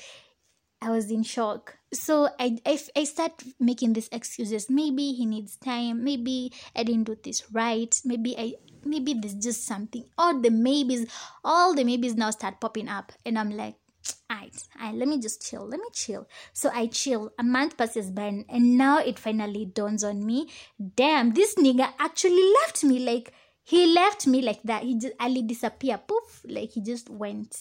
I 0.80 0.90
was 0.90 1.10
in 1.10 1.24
shock. 1.24 1.78
So 1.92 2.28
I, 2.38 2.58
I, 2.64 2.78
I 2.94 3.04
start 3.04 3.42
making 3.58 3.94
these 3.94 4.08
excuses. 4.12 4.70
Maybe 4.70 5.12
he 5.12 5.26
needs 5.26 5.56
time. 5.56 6.04
Maybe 6.04 6.52
I 6.76 6.84
didn't 6.84 7.04
do 7.04 7.16
this 7.22 7.50
right. 7.52 8.00
Maybe 8.04 8.38
I, 8.38 8.54
maybe 8.84 9.14
there's 9.14 9.34
just 9.34 9.64
something. 9.66 10.04
All 10.18 10.40
the 10.40 10.50
maybes, 10.50 11.06
all 11.44 11.74
the 11.74 11.84
maybes 11.84 12.14
now 12.14 12.30
start 12.30 12.60
popping 12.60 12.88
up, 12.88 13.12
and 13.24 13.38
I'm 13.38 13.50
like, 13.50 13.76
Alright, 14.32 14.64
alright, 14.76 14.94
let 14.94 15.08
me 15.08 15.20
just 15.20 15.48
chill. 15.48 15.66
Let 15.66 15.78
me 15.78 15.86
chill. 15.92 16.26
So 16.52 16.70
I 16.74 16.86
chill. 16.86 17.32
A 17.38 17.42
month 17.42 17.76
passes 17.76 18.10
by, 18.10 18.44
and 18.48 18.78
now 18.78 18.98
it 18.98 19.18
finally 19.18 19.66
dawns 19.66 20.02
on 20.02 20.24
me. 20.24 20.48
Damn, 20.96 21.32
this 21.34 21.54
nigga 21.54 21.92
actually 21.98 22.42
left 22.62 22.82
me. 22.82 22.98
Like 22.98 23.32
he 23.62 23.94
left 23.94 24.26
me 24.26 24.42
like 24.42 24.62
that. 24.64 24.82
He 24.82 24.98
just 24.98 25.14
Ali 25.20 25.42
disappear. 25.42 25.98
Poof, 25.98 26.44
like 26.48 26.72
he 26.72 26.80
just 26.80 27.08
went. 27.10 27.56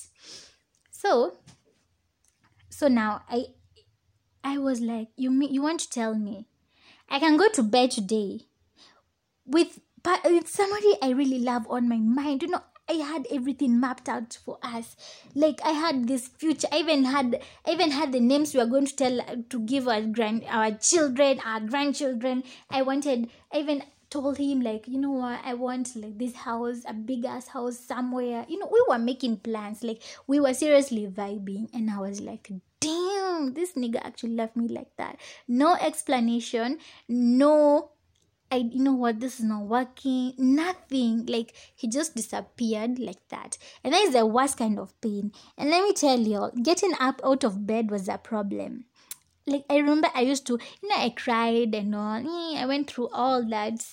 So, 0.90 1.38
so 2.70 2.88
now 2.88 3.22
I, 3.30 3.46
I 4.44 4.58
was 4.58 4.82
like, 4.82 5.10
you 5.16 5.32
you 5.44 5.62
want 5.62 5.82
to 5.82 5.90
tell 5.90 6.16
me, 6.16 6.48
I 7.10 7.20
can 7.20 7.38
go 7.38 7.50
to 7.50 7.64
bed 7.64 7.92
today, 7.92 8.42
with 9.46 9.80
but 10.04 10.22
somebody 10.48 10.96
I 11.02 11.12
really 11.12 11.40
love 11.40 11.66
on 11.70 11.88
my 11.88 11.98
mind. 11.98 12.42
You 12.44 12.50
know, 12.50 12.62
I 12.90 12.94
had 12.94 13.28
everything 13.32 13.80
mapped 13.80 14.10
out 14.10 14.38
for 14.44 14.58
us. 14.62 14.96
Like 15.34 15.62
I 15.64 15.72
had 15.72 16.08
this 16.08 16.28
future. 16.28 16.68
I 16.72 16.80
even 16.80 17.06
had 17.06 17.42
I 17.66 17.72
even 17.72 17.92
had 17.92 18.12
the 18.12 18.20
names 18.20 18.54
we 18.54 18.60
were 18.60 18.66
going 18.66 18.86
to 18.88 18.96
tell 18.96 19.20
to 19.50 19.60
give 19.62 19.88
our 19.88 20.02
grand 20.02 20.44
our 20.50 20.72
children, 20.72 21.40
our 21.46 21.62
grandchildren. 21.62 22.44
I 22.70 22.82
wanted 22.82 23.30
I 23.54 23.60
even 23.60 23.84
told 24.10 24.38
him 24.38 24.60
like 24.60 24.90
you 24.90 25.00
know 25.00 25.12
what 25.12 25.40
I 25.46 25.54
want 25.54 25.96
like 25.96 26.18
this 26.18 26.36
house, 26.36 26.84
a 26.86 26.94
big 26.94 27.24
ass 27.24 27.48
house 27.48 27.80
somewhere. 27.80 28.46
You 28.50 28.60
know, 28.60 28.70
we 28.72 28.84
were 28.90 29.00
making 29.00 29.38
plans. 29.38 29.84
Like 29.84 30.02
we 30.28 30.40
were 30.40 30.54
seriously 30.54 31.08
vibing 31.08 31.70
and 31.74 31.90
I 31.90 32.00
was 32.00 32.20
like 32.20 32.52
damn, 32.82 33.54
this 33.54 33.74
nigga 33.74 34.04
actually 34.04 34.36
left 34.36 34.58
me 34.58 34.68
like 34.68 34.98
that. 34.98 35.18
No 35.48 35.76
explanation, 35.76 36.80
no 37.08 37.92
I 38.52 38.58
you 38.58 38.84
know 38.84 38.94
what 38.94 39.20
this 39.20 39.40
is 39.40 39.46
not 39.46 39.64
working 39.64 40.34
nothing 40.38 41.26
like 41.26 41.54
he 41.76 41.88
just 41.88 42.16
disappeared 42.16 43.00
like 43.00 43.28
that 43.30 43.58
and 43.84 43.94
that 43.94 44.02
is 44.02 44.14
the 44.14 44.26
worst 44.26 44.58
kind 44.58 44.78
of 44.78 45.00
pain 45.02 45.32
and 45.58 45.70
let 45.70 45.84
me 45.84 45.94
tell 45.94 46.20
you 46.20 46.52
getting 46.62 46.94
up 47.00 47.22
out 47.24 47.44
of 47.44 47.66
bed 47.66 47.90
was 47.90 48.10
a 48.10 48.18
problem 48.18 48.86
like 49.48 49.66
I 49.70 49.78
remember 49.78 50.10
I 50.14 50.22
used 50.22 50.46
to 50.48 50.60
you 50.82 50.90
know 50.90 50.96
I 50.98 51.10
cried 51.10 51.74
and 51.74 51.96
all 51.96 52.58
I 52.58 52.66
went 52.66 52.90
through 52.90 53.10
all 53.14 53.48
that 53.50 53.86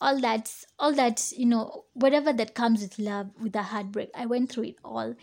all 0.00 0.18
that 0.20 0.52
all 0.78 0.92
that 0.94 1.32
you 1.36 1.46
know 1.46 1.84
whatever 1.92 2.32
that 2.32 2.54
comes 2.54 2.80
with 2.80 2.98
love 2.98 3.30
with 3.40 3.54
a 3.54 3.62
heartbreak 3.62 4.10
I 4.14 4.26
went 4.26 4.50
through 4.50 4.64
it 4.64 4.76
all 4.84 5.14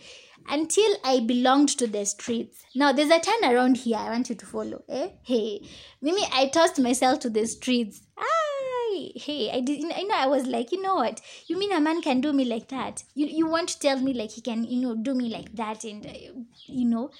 until 0.48 0.96
I 1.04 1.20
belonged 1.20 1.70
to 1.78 1.86
the 1.86 2.04
streets. 2.06 2.62
Now 2.74 2.92
there's 2.92 3.10
a 3.10 3.20
turn 3.20 3.52
around 3.52 3.78
here 3.78 3.96
I 3.98 4.10
want 4.10 4.28
you 4.30 4.34
to 4.36 4.46
follow. 4.46 4.82
Eh? 4.88 5.08
Hey, 5.22 5.62
Mimi, 6.00 6.22
I 6.32 6.48
tossed 6.48 6.78
myself 6.78 7.20
to 7.20 7.30
the 7.30 7.46
streets. 7.46 8.00
Ah, 8.18 8.37
hey 9.16 9.50
i 9.52 9.60
did 9.60 9.80
you 9.82 9.88
know 10.08 10.14
i 10.16 10.26
was 10.26 10.46
like 10.46 10.72
you 10.72 10.80
know 10.82 10.94
what? 10.96 11.20
You 11.46 11.58
mean 11.58 11.72
a 11.72 11.80
man 11.80 12.00
can 12.02 12.20
do 12.20 12.32
me 12.32 12.44
like 12.44 12.68
that? 12.68 13.04
You 13.14 13.26
you 13.26 13.46
want 13.46 13.68
to 13.70 13.78
tell 13.78 14.00
me 14.00 14.12
like 14.12 14.30
he 14.32 14.40
can 14.40 14.64
you 14.64 14.80
know 14.80 14.94
do 14.94 15.14
me 15.14 15.28
like 15.28 15.54
that 15.56 15.84
and 15.84 16.06
uh, 16.06 16.12
you 16.66 16.84
know 16.84 17.10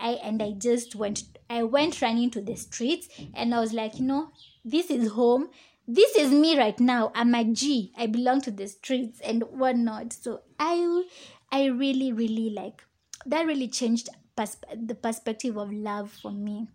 i 0.00 0.10
and 0.30 0.42
i 0.42 0.52
just 0.52 0.94
went 0.94 1.22
i 1.50 1.62
went 1.62 2.00
running 2.02 2.30
to 2.30 2.40
the 2.40 2.56
streets 2.56 3.08
and 3.34 3.54
i 3.54 3.60
was 3.60 3.72
like 3.72 3.98
you 3.98 4.04
know 4.04 4.30
this 4.64 4.90
is 4.90 5.12
home. 5.12 5.48
This 5.88 6.16
is 6.16 6.32
me 6.32 6.58
right 6.58 6.80
now. 6.80 7.12
I'm 7.14 7.32
a 7.36 7.44
g. 7.44 7.92
I 7.96 8.06
belong 8.08 8.40
to 8.40 8.50
the 8.50 8.66
streets 8.66 9.20
and 9.20 9.44
whatnot. 9.44 10.12
So 10.12 10.40
i 10.58 11.04
i 11.52 11.66
really 11.66 12.12
really 12.12 12.50
like 12.50 12.82
that 13.24 13.46
really 13.46 13.68
changed 13.68 14.08
pers- 14.36 14.56
the 14.74 14.94
perspective 14.96 15.56
of 15.56 15.72
love 15.72 16.10
for 16.10 16.32
me 16.32 16.66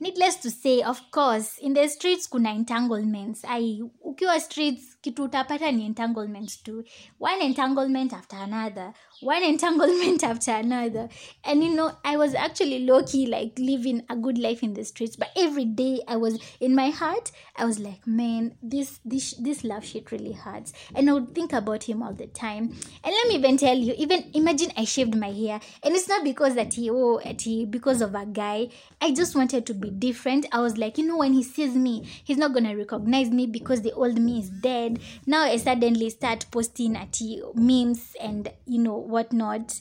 needless 0.00 0.36
to 0.36 0.50
say 0.50 0.82
of 0.82 1.00
course 1.10 1.58
in 1.58 1.74
the 1.74 1.88
streets 1.88 2.26
kuna 2.26 2.50
entanglements. 2.50 3.44
I 3.48 3.82
ukiwa 4.04 4.40
streets 4.40 4.96
kitu 5.00 5.22
utapata 5.22 5.72
ni 5.72 5.84
entanglements 5.84 6.62
tu. 6.62 6.84
One 7.18 7.44
entanglement 7.44 8.12
after 8.12 8.36
another. 8.36 8.92
One 9.22 9.44
entanglement 9.54 10.24
after 10.24 10.52
another. 10.52 11.08
And 11.44 11.64
you 11.64 11.74
know 11.74 11.92
i 12.04 12.16
was 12.16 12.34
actually 12.34 12.86
low 12.86 13.02
key 13.02 13.26
like 13.26 13.58
living 13.58 14.02
a 14.08 14.16
good 14.16 14.38
life 14.38 14.62
in 14.62 14.74
the 14.74 14.84
streets 14.84 15.16
but 15.16 15.28
every 15.36 15.64
day 15.64 16.00
i 16.08 16.16
was 16.16 16.38
in 16.60 16.74
my 16.74 16.90
heart 16.90 17.30
i 17.56 17.64
was 17.64 17.78
like 17.78 18.06
man 18.06 18.56
this 18.62 19.00
this 19.04 19.34
this 19.34 19.64
love 19.64 19.84
shit 19.84 20.10
really 20.12 20.32
hurts. 20.32 20.72
And 20.94 21.08
i 21.08 21.12
would 21.12 21.34
think 21.34 21.52
about 21.52 21.84
him 21.84 22.02
all 22.02 22.12
the 22.12 22.26
time. 22.26 22.74
And 23.04 23.14
let 23.14 23.28
me 23.28 23.34
even 23.34 23.56
tell 23.56 23.76
you 23.76 23.94
even 23.96 24.30
imagine 24.34 24.72
i 24.76 24.84
shaved 24.84 25.14
my 25.14 25.30
hair. 25.30 25.60
And 25.82 25.94
it's 25.94 26.08
not 26.08 26.24
because 26.24 26.54
that 26.54 26.74
he 26.74 26.90
oh 26.90 27.20
that 27.24 27.42
he 27.42 27.64
because 27.64 28.00
of 28.00 28.14
a 28.14 28.26
guy. 28.26 28.68
I 29.00 29.12
just 29.12 29.36
wanted 29.36 29.66
to 29.66 29.74
be 29.74 29.83
different. 29.90 30.46
I 30.52 30.60
was 30.60 30.76
like 30.76 30.98
you 30.98 31.06
know 31.06 31.16
when 31.18 31.32
he 31.32 31.42
sees 31.42 31.74
me 31.74 32.08
he's 32.24 32.36
not 32.38 32.52
gonna 32.52 32.76
recognize 32.76 33.30
me 33.30 33.46
because 33.46 33.82
the 33.82 33.92
old 33.92 34.18
me 34.18 34.40
is 34.40 34.50
dead. 34.50 34.98
Now 35.26 35.42
i 35.44 35.56
suddenly 35.56 36.10
start 36.10 36.46
posting 36.50 36.96
at 36.96 37.18
memes 37.54 38.16
and 38.20 38.50
you 38.66 38.78
know 38.78 38.96
whatnot. 38.96 39.80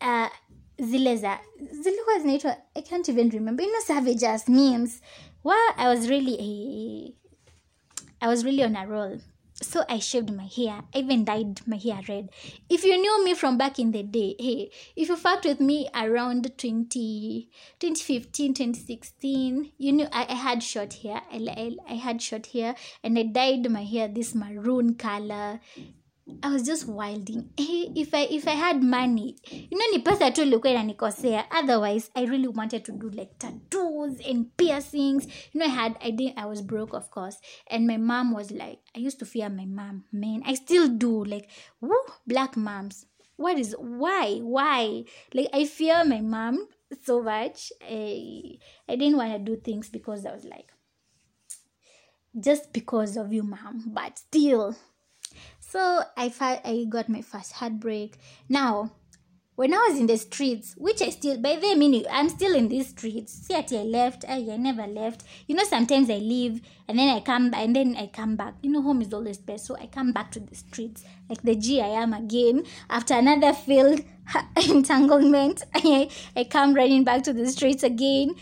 Uh, 0.00 0.28
zile 0.80 1.16
za 1.16 1.38
zilikuwa 1.72 2.56
i 2.76 2.82
can't 2.82 3.08
even 3.08 3.30
remember. 3.30 3.64
You 3.64 3.72
know 3.72 3.80
savage 3.80 4.24
as 4.24 4.48
memes. 4.48 5.00
Well 5.44 5.74
i 5.76 5.88
was 5.88 6.08
really 6.08 6.34
a, 6.34 8.24
i 8.24 8.28
was 8.28 8.44
really 8.44 8.64
on 8.64 8.76
a 8.76 8.86
roll 8.86 9.18
so 9.60 9.84
i 9.88 9.98
shaved 9.98 10.32
my 10.32 10.44
hair. 10.44 10.82
I 10.94 10.98
even 10.98 11.24
dyed 11.24 11.60
my 11.66 11.76
hair 11.76 12.00
red. 12.08 12.30
If 12.68 12.84
you 12.84 12.96
knew 12.96 13.24
me 13.24 13.34
from 13.34 13.58
back 13.58 13.78
in 13.78 13.92
the 13.92 14.02
day 14.02 14.34
hey 14.38 14.70
if 14.96 15.08
you 15.08 15.16
fucked 15.16 15.44
with 15.44 15.60
me 15.60 15.88
around 15.94 16.50
20 16.56 17.48
2015 17.80 18.54
2016 18.54 19.72
you 19.78 19.92
knew 19.92 20.06
i, 20.12 20.26
I 20.28 20.34
had 20.34 20.62
short 20.62 20.94
hair. 20.94 21.22
I, 21.32 21.36
I, 21.48 21.92
I 21.92 21.94
had 21.94 22.22
short 22.22 22.46
hair 22.48 22.74
and 23.02 23.18
i 23.18 23.22
dyed 23.22 23.70
my 23.70 23.84
hair 23.84 24.08
this 24.08 24.34
maroon 24.34 24.94
color 24.94 25.60
I 26.42 26.50
was 26.52 26.62
just 26.62 26.86
wilding. 26.86 27.50
Hey, 27.58 27.90
if 27.96 28.14
I 28.14 28.26
if 28.30 28.46
I 28.46 28.52
had 28.52 28.82
money, 28.82 29.36
you 29.50 29.78
know, 29.78 29.86
ni 29.92 29.98
pesa 29.98 30.30
tu 30.30 30.42
ilikuwa 30.42 30.70
inanikosea. 30.72 31.50
Otherwise, 31.50 32.10
I 32.14 32.26
really 32.26 32.48
wanted 32.48 32.84
to 32.84 32.92
do 32.92 33.10
like 33.10 33.38
tattoos 33.38 34.20
and 34.30 34.46
piercings. 34.56 35.26
You 35.52 35.60
know, 35.60 35.66
I 35.66 35.70
had 35.70 35.96
I 36.02 36.10
didn't 36.10 36.38
I 36.38 36.46
was 36.46 36.62
broke, 36.62 36.96
of 36.96 37.10
course, 37.10 37.38
and 37.70 37.86
my 37.86 37.96
mom 37.96 38.32
was 38.34 38.50
like, 38.50 38.78
I 38.96 39.00
used 39.06 39.18
to 39.18 39.26
fear 39.26 39.48
my 39.48 39.64
mom. 39.64 40.04
Man, 40.12 40.42
I 40.46 40.54
still 40.54 40.88
do. 40.88 41.24
Like, 41.24 41.48
woo, 41.80 41.96
black 42.26 42.56
moms. 42.56 43.06
What 43.36 43.58
is 43.58 43.74
why 43.78 44.38
why? 44.42 45.04
Like, 45.34 45.48
I 45.52 45.64
fear 45.64 46.04
my 46.04 46.20
mom 46.20 46.68
so 47.04 47.22
much. 47.22 47.72
I 47.82 48.58
I 48.88 48.96
didn't 48.96 49.16
want 49.16 49.32
to 49.32 49.38
do 49.38 49.56
things 49.60 49.88
because 49.88 50.26
I 50.26 50.32
was 50.34 50.44
like, 50.44 50.72
just 52.38 52.72
because 52.72 53.16
of 53.16 53.32
you, 53.32 53.42
mom. 53.42 53.84
But 53.94 54.18
still 54.18 54.76
so 55.70 56.02
I 56.16 56.30
fi- 56.30 56.62
I 56.64 56.86
got 56.88 57.08
my 57.08 57.20
first 57.20 57.52
heartbreak. 57.52 58.16
Now, 58.48 58.92
when 59.54 59.74
I 59.74 59.88
was 59.88 59.98
in 59.98 60.06
the 60.06 60.16
streets, 60.16 60.74
which 60.78 61.02
I 61.02 61.10
still 61.10 61.36
by 61.36 61.56
the 61.56 61.74
meaning 61.74 62.04
I'm 62.10 62.28
still 62.28 62.54
in 62.54 62.68
these 62.68 62.88
streets. 62.88 63.32
See 63.32 63.54
I 63.54 63.64
left, 63.82 64.24
I, 64.26 64.36
I 64.36 64.56
never 64.56 64.86
left. 64.86 65.24
You 65.46 65.56
know, 65.56 65.64
sometimes 65.64 66.08
I 66.08 66.18
leave 66.18 66.62
and 66.86 66.98
then 66.98 67.08
I 67.14 67.20
come 67.20 67.52
and 67.52 67.76
then 67.76 67.96
I 67.96 68.06
come 68.06 68.36
back. 68.36 68.54
You 68.62 68.70
know, 68.70 68.80
home 68.82 69.02
is 69.02 69.12
always 69.12 69.36
best. 69.36 69.66
So 69.66 69.76
I 69.76 69.86
come 69.86 70.12
back 70.12 70.30
to 70.32 70.40
the 70.40 70.54
streets. 70.54 71.04
Like 71.28 71.42
the 71.42 71.54
G 71.54 71.82
I 71.82 71.88
am 71.88 72.14
again. 72.14 72.64
After 72.88 73.14
another 73.14 73.52
failed 73.52 74.00
entanglement, 74.68 75.64
I, 75.74 76.08
I 76.34 76.44
come 76.44 76.72
running 76.72 77.04
back 77.04 77.24
to 77.24 77.32
the 77.32 77.46
streets 77.48 77.82
again. 77.82 78.36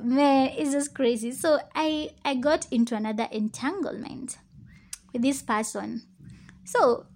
Man, 0.00 0.52
it's 0.56 0.72
just 0.72 0.94
crazy. 0.94 1.32
So 1.32 1.60
I 1.74 2.10
I 2.24 2.34
got 2.34 2.66
into 2.72 2.96
another 2.96 3.28
entanglement 3.30 4.38
with 5.12 5.22
this 5.22 5.42
person 5.42 6.02
so, 6.64 7.06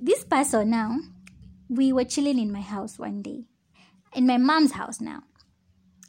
this 0.00 0.24
person 0.24 0.70
now, 0.70 0.98
we 1.68 1.92
were 1.92 2.04
chilling 2.04 2.38
in 2.38 2.52
my 2.52 2.60
house 2.60 2.98
one 2.98 3.22
day, 3.22 3.44
in 4.14 4.26
my 4.26 4.36
mom's 4.36 4.72
house 4.72 5.00
now. 5.00 5.22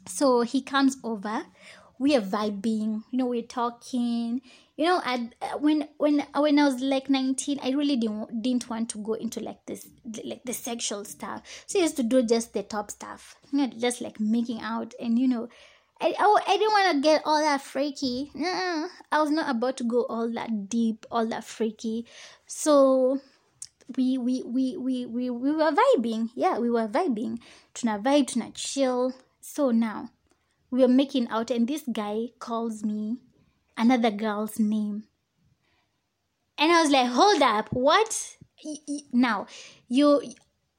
So 0.06 0.40
he 0.42 0.62
comes 0.62 0.96
over, 1.04 1.42
we 1.98 2.16
are 2.16 2.20
vibing, 2.20 3.02
you 3.10 3.18
know, 3.18 3.26
we're 3.26 3.42
talking. 3.42 4.40
You 4.76 4.84
know, 4.84 5.00
I, 5.04 5.30
uh, 5.42 5.58
when 5.58 5.88
when 5.96 6.20
uh, 6.20 6.40
when 6.40 6.58
I 6.58 6.64
was 6.64 6.80
like 6.80 7.10
nineteen, 7.10 7.58
I 7.62 7.70
really 7.70 7.96
didn't 7.96 8.42
didn't 8.42 8.70
want 8.70 8.88
to 8.90 8.98
go 8.98 9.14
into 9.14 9.40
like 9.40 9.66
this 9.66 9.88
like 10.24 10.42
the 10.44 10.52
sexual 10.52 11.04
stuff. 11.04 11.42
So 11.66 11.80
I 11.80 11.82
used 11.82 11.96
to 11.96 12.04
do 12.04 12.22
just 12.22 12.54
the 12.54 12.62
top 12.62 12.92
stuff, 12.92 13.34
you 13.50 13.58
know, 13.58 13.66
just 13.66 14.00
like 14.00 14.20
making 14.20 14.60
out 14.60 14.94
and 15.00 15.18
you 15.18 15.26
know, 15.26 15.48
I, 16.00 16.14
I, 16.18 16.38
I 16.46 16.56
didn't 16.56 16.72
want 16.72 16.92
to 16.96 17.00
get 17.02 17.22
all 17.24 17.40
that 17.40 17.60
freaky. 17.62 18.30
uh 18.36 18.88
I 19.12 19.20
was 19.20 19.30
not 19.30 19.50
about 19.50 19.76
to 19.78 19.84
go 19.84 20.04
all 20.08 20.30
that 20.32 20.68
deep, 20.68 21.06
all 21.10 21.26
that 21.26 21.44
freaky. 21.44 22.06
So 22.46 23.20
we 23.96 24.18
we 24.18 24.42
we 24.44 24.76
we 24.76 25.06
we, 25.06 25.30
we 25.30 25.52
were 25.52 25.72
vibing. 25.72 26.30
Yeah, 26.34 26.58
we 26.58 26.70
were 26.70 26.88
vibing. 26.88 27.38
Tuna 27.74 27.98
vibe, 27.98 28.28
tuna 28.28 28.50
chill. 28.52 29.14
So 29.40 29.70
now 29.72 30.10
we 30.70 30.80
were 30.82 30.88
making 30.88 31.28
out, 31.28 31.50
and 31.50 31.66
this 31.68 31.84
guy 31.92 32.28
calls 32.38 32.84
me. 32.84 33.18
another 33.78 34.10
girl's 34.10 34.58
name. 34.58 35.04
And 36.58 36.72
I 36.72 36.82
was 36.82 36.90
like, 36.90 37.08
hold 37.08 37.42
up, 37.42 37.68
what? 37.72 38.36
Now, 39.12 39.46
you, 39.88 40.22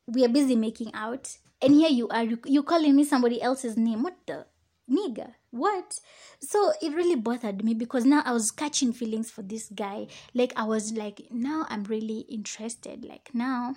we 0.07 0.25
are 0.25 0.29
busy 0.29 0.55
making 0.55 0.91
out, 0.93 1.37
and 1.61 1.73
here 1.73 1.89
you 1.89 2.07
are, 2.09 2.25
you 2.45 2.63
calling 2.63 2.95
me 2.95 3.03
somebody 3.03 3.41
else's 3.41 3.77
name. 3.77 4.03
What 4.03 4.17
the? 4.27 4.45
Nigga, 4.89 5.33
what? 5.51 5.99
So 6.39 6.73
it 6.81 6.93
really 6.93 7.15
bothered 7.15 7.63
me 7.63 7.73
because 7.73 8.05
now 8.05 8.23
I 8.25 8.31
was 8.31 8.51
catching 8.51 8.91
feelings 8.91 9.29
for 9.29 9.41
this 9.43 9.69
guy. 9.69 10.07
Like, 10.33 10.53
I 10.55 10.63
was 10.63 10.93
like, 10.93 11.27
now 11.31 11.65
I'm 11.69 11.83
really 11.83 12.21
interested. 12.21 13.05
Like, 13.05 13.29
now 13.33 13.75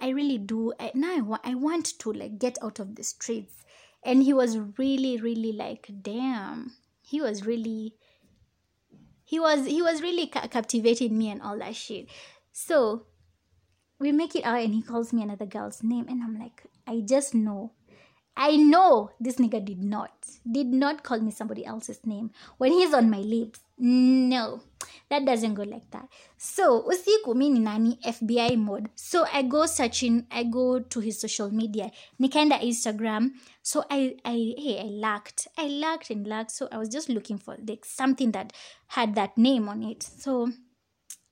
I 0.00 0.08
really 0.08 0.38
do. 0.38 0.72
I, 0.80 0.90
now 0.94 1.16
I, 1.16 1.20
wa- 1.20 1.38
I 1.44 1.54
want 1.54 1.98
to, 2.00 2.12
like, 2.12 2.38
get 2.38 2.58
out 2.62 2.80
of 2.80 2.96
the 2.96 3.04
streets. 3.04 3.54
And 4.02 4.22
he 4.22 4.32
was 4.32 4.58
really, 4.78 5.20
really 5.20 5.52
like, 5.52 5.88
damn. 6.02 6.72
He 7.02 7.20
was 7.20 7.46
really 7.46 7.94
he 9.24 9.40
was 9.40 9.66
he 9.66 9.80
was 9.80 10.02
really 10.02 10.26
ca- 10.26 10.46
captivating 10.48 11.16
me 11.16 11.30
and 11.30 11.40
all 11.40 11.58
that 11.58 11.74
shit 11.74 12.06
so 12.52 13.06
we 13.98 14.12
make 14.12 14.34
it 14.34 14.44
out 14.44 14.60
and 14.60 14.74
he 14.74 14.82
calls 14.82 15.10
me 15.12 15.22
another 15.22 15.46
girl's 15.46 15.82
name 15.82 16.06
and 16.08 16.22
i'm 16.22 16.38
like 16.38 16.64
i 16.86 17.00
just 17.00 17.34
know 17.34 17.72
i 18.36 18.56
know 18.56 19.10
this 19.20 19.36
nigga 19.36 19.64
did 19.64 19.82
not 19.82 20.10
did 20.50 20.66
not 20.66 21.02
call 21.02 21.20
me 21.20 21.30
somebody 21.30 21.64
else's 21.64 22.00
name. 22.04 22.30
When 22.58 22.72
he's 22.72 22.94
on 22.94 23.10
my 23.10 23.18
lips 23.18 23.60
no 23.78 24.60
that 25.08 25.24
doesn't 25.24 25.54
go 25.54 25.62
like 25.62 25.90
that. 25.90 26.08
So 26.36 26.82
usiku 26.82 27.34
mi 27.36 27.50
ni 27.50 27.60
nani 27.60 27.98
fbi 28.04 28.56
mode. 28.56 28.88
So 28.94 29.26
i 29.32 29.42
go 29.42 29.66
searching 29.66 30.26
i 30.30 30.44
go 30.44 30.80
to 30.80 31.00
his 31.00 31.20
social 31.20 31.50
media. 31.50 31.90
Nikaenda 32.20 32.60
instagram. 32.60 33.32
So 33.62 33.84
i 33.90 34.16
i 34.24 34.54
hey 34.58 34.80
i 34.80 34.84
lacked 34.84 35.48
i 35.58 35.66
lacked 35.66 36.10
and 36.10 36.26
lacked 36.26 36.50
so 36.50 36.68
i 36.72 36.78
was 36.78 36.88
just 36.88 37.08
looking 37.08 37.38
for 37.38 37.56
like 37.66 37.84
something 37.84 38.32
that 38.32 38.52
had 38.88 39.14
that 39.14 39.36
name 39.36 39.68
on 39.68 39.82
it. 39.82 40.02
So 40.02 40.50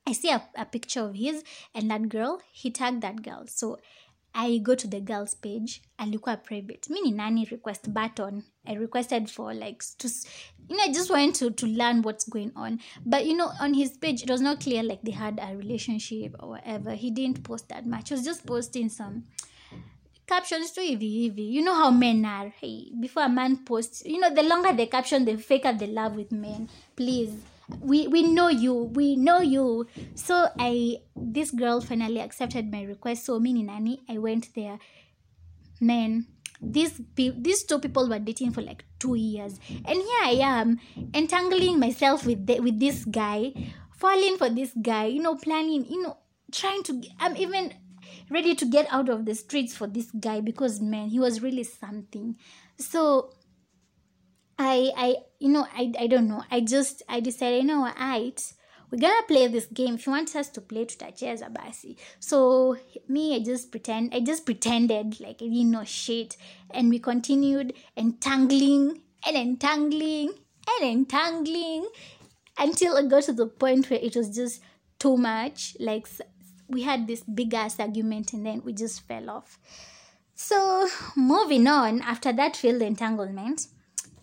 i 0.07 0.12
see 0.12 0.30
a, 0.30 0.42
a 0.57 0.64
picture 0.64 1.00
of 1.00 1.14
his 1.14 1.42
and 1.75 1.90
that 1.90 2.09
girl. 2.09 2.40
He 2.52 2.71
tagged 2.71 3.02
that 3.02 3.23
girl. 3.23 3.47
So 3.47 3.78
I 4.35 4.59
go 4.59 4.75
to 4.75 4.87
the 4.87 5.01
girls 5.01 5.35
page 5.35 5.83
alikuwa 5.99 6.37
private. 6.37 6.91
Mi 6.91 7.01
ni 7.01 7.11
nani 7.11 7.45
request 7.45 7.91
button? 7.91 8.45
I 8.67 8.75
requested 8.75 9.29
for 9.29 9.53
like 9.55 9.85
to 9.99 10.09
you 10.69 10.77
know 10.77 10.85
I 10.85 10.93
just 10.93 11.11
wanted 11.11 11.35
to 11.35 11.51
to 11.51 11.67
learn 11.67 12.03
what's 12.03 12.29
going 12.29 12.53
on. 12.57 12.81
But 13.05 13.27
you 13.27 13.37
know 13.37 13.51
on 13.61 13.75
his 13.75 13.97
page 13.97 14.23
it 14.23 14.31
was 14.31 14.41
not 14.41 14.61
clear 14.61 14.83
like 14.83 15.03
they 15.03 15.13
had 15.13 15.41
a 15.43 15.57
relationship 15.57 16.37
or 16.41 16.51
whatever. 16.51 16.95
He 16.95 17.11
didn't 17.11 17.43
post 17.43 17.69
that 17.69 17.87
much. 17.87 18.09
He 18.09 18.15
was 18.15 18.25
just 18.25 18.47
posting 18.47 18.89
some 18.89 19.25
captions 20.27 20.71
to 20.73 20.81
hivi 20.81 21.11
hivi. 21.23 21.51
You 21.51 21.63
know 21.63 21.75
how 21.75 21.91
men 21.91 22.25
are. 22.25 22.53
Hey 22.61 22.93
before 23.01 23.25
a 23.25 23.29
man 23.29 23.57
posts 23.65 24.05
you 24.07 24.21
know 24.21 24.33
the 24.33 24.43
longer 24.45 24.73
the 24.73 24.87
caption 24.87 25.25
the 25.25 25.37
faker 25.37 25.73
the 25.73 25.87
love 25.89 26.15
with 26.15 26.31
men. 26.31 26.69
Please 26.95 27.33
we 27.81 28.09
we 28.09 28.23
know 28.23 28.49
you 28.49 28.75
we 28.75 29.17
know 29.17 29.41
you. 29.41 29.87
So 30.15 30.49
i 30.59 30.99
this 31.17 31.50
girl 31.50 31.81
finally 31.81 32.21
accepted 32.21 32.71
my 32.71 32.83
request. 32.83 33.25
So 33.25 33.39
me 33.39 33.53
nani 33.62 34.00
i 34.09 34.19
went 34.19 34.55
there. 34.55 34.79
Man 35.81 36.27
these 36.62 37.00
these 37.17 37.65
two 37.65 37.79
people 37.79 38.09
were 38.09 38.19
dating 38.19 38.53
for 38.53 38.61
like 38.62 38.85
two 38.99 39.15
years. 39.15 39.59
And 39.85 40.03
here 40.03 40.23
i 40.25 40.39
am 40.41 40.79
entangling 41.15 41.79
myself 41.79 42.27
with 42.27 42.47
the, 42.47 42.61
with 42.61 42.79
this 42.79 43.05
guy 43.05 43.53
falling 43.97 44.37
for 44.39 44.49
this 44.49 44.73
guy 44.81 45.05
you 45.07 45.21
know 45.21 45.37
planning 45.37 45.85
you 45.85 46.03
know 46.03 46.17
trying 46.50 46.83
to 46.83 47.03
i'm 47.21 47.37
even 47.37 47.71
ready 48.31 48.55
to 48.55 48.65
get 48.65 48.87
out 48.91 49.09
of 49.09 49.27
the 49.27 49.35
streets 49.35 49.77
for 49.77 49.87
this 49.87 50.11
guy 50.19 50.41
because 50.41 50.81
man 50.81 51.09
he 51.09 51.19
was 51.19 51.43
really 51.43 51.65
something. 51.65 52.37
So 52.79 53.35
I 54.62 54.93
I 54.95 55.17
you 55.38 55.49
know 55.49 55.67
I 55.75 55.93
I 55.99 56.07
don't 56.07 56.29
know. 56.29 56.45
I 56.50 56.61
just 56.61 57.02
I 57.09 57.21
decided, 57.21 57.62
you 57.62 57.69
know 57.69 57.81
what, 57.81 57.99
right, 57.99 58.52
we're 58.90 58.99
gonna 58.99 59.23
play 59.26 59.47
this 59.49 59.64
game. 59.67 59.95
If 59.95 60.07
you 60.07 60.12
want 60.12 60.37
us 60.37 60.50
to 60.50 60.61
play 60.61 60.85
tutacheza 60.85 61.50
basi. 61.50 61.97
So 62.19 62.76
me, 63.09 63.37
I 63.37 63.40
just 63.40 63.71
pretend 63.71 64.14
I 64.14 64.20
just 64.20 64.44
pretended 64.44 65.18
like 65.18 65.40
I 65.40 65.46
didn't 65.46 65.70
know 65.70 65.85
shit. 65.85 66.37
And 66.70 66.90
we 66.90 66.99
continued 66.99 67.73
entangling 67.96 69.01
and 69.27 69.37
entangling 69.37 70.35
and 70.68 70.90
entangling 70.90 71.88
until 72.59 72.99
I 72.99 73.03
got 73.07 73.23
to 73.25 73.33
the 73.33 73.46
point 73.46 73.88
where 73.88 74.01
it 74.01 74.14
was 74.14 74.29
just 74.29 74.62
too 74.99 75.16
much. 75.16 75.75
Like 75.81 76.07
we 76.68 76.83
had 76.83 77.07
this 77.07 77.23
big 77.23 77.55
ass 77.55 77.81
argument 77.81 78.35
and 78.35 78.44
then 78.44 78.61
we 78.62 78.75
just 78.75 79.01
fell 79.09 79.31
off. 79.31 79.59
So 80.35 80.87
moving 81.16 81.66
on, 81.66 82.03
after 82.03 82.33
that 82.33 82.57
failed 82.57 82.83
entanglement, 82.83 83.66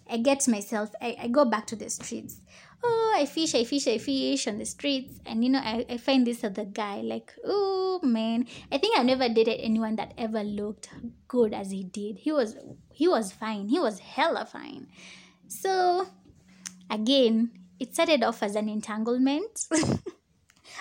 I 0.10 0.17
get 0.17 0.48
myself, 0.48 0.91
I, 1.02 1.15
I 1.24 1.28
go 1.28 1.46
back 1.46 1.67
to 1.67 1.76
the 1.76 1.89
streets. 1.89 2.41
Oh, 2.84 3.15
I 3.17 3.26
fish, 3.26 3.56
I 3.56 3.63
fish, 3.63 3.88
I 3.88 3.98
fish 3.98 4.48
on 4.48 4.60
the 4.60 4.65
streets. 4.65 5.20
And, 5.26 5.43
you 5.43 5.50
know, 5.50 5.60
I, 5.60 5.86
I 5.89 5.98
find 5.98 6.26
this 6.26 6.43
other 6.43 6.65
guy, 6.65 7.02
like, 7.02 7.34
oh, 7.43 8.00
man. 8.04 8.46
I 8.72 8.78
think 8.78 8.98
I've 8.98 9.06
never 9.06 9.28
dated 9.30 9.60
anyone 9.60 9.96
that 9.96 10.13
ever 10.17 10.43
looked 10.43 10.89
good 11.28 11.54
as 11.54 11.72
he 11.72 11.84
did. 11.84 12.20
He 12.20 12.32
was, 12.32 12.56
he 12.91 13.08
was 13.08 13.32
fine. 13.32 13.67
He 13.67 13.80
was 13.80 14.00
hella 14.00 14.46
fine. 14.46 14.88
So, 15.48 16.08
again, 16.89 17.52
it 17.80 17.93
started 17.93 18.24
off 18.24 18.43
as 18.43 18.56
an 18.56 18.70
entanglement. 18.70 19.65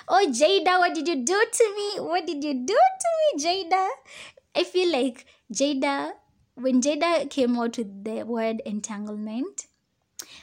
oh, 0.08 0.26
Jada, 0.28 0.78
what 0.78 0.94
did 0.94 1.08
you 1.08 1.24
do 1.24 1.46
to 1.52 1.74
me? 1.76 2.00
What 2.00 2.26
did 2.26 2.44
you 2.44 2.54
do 2.54 2.74
to 2.76 3.08
me, 3.36 3.44
Jada? 3.44 3.88
I 4.54 4.64
feel 4.64 4.92
like 4.92 5.26
Jada 5.52 6.12
when 6.56 6.80
Jada 6.80 7.28
came 7.30 7.58
out 7.58 7.78
with 7.78 8.04
the 8.04 8.24
word 8.24 8.60
entanglement, 8.64 9.66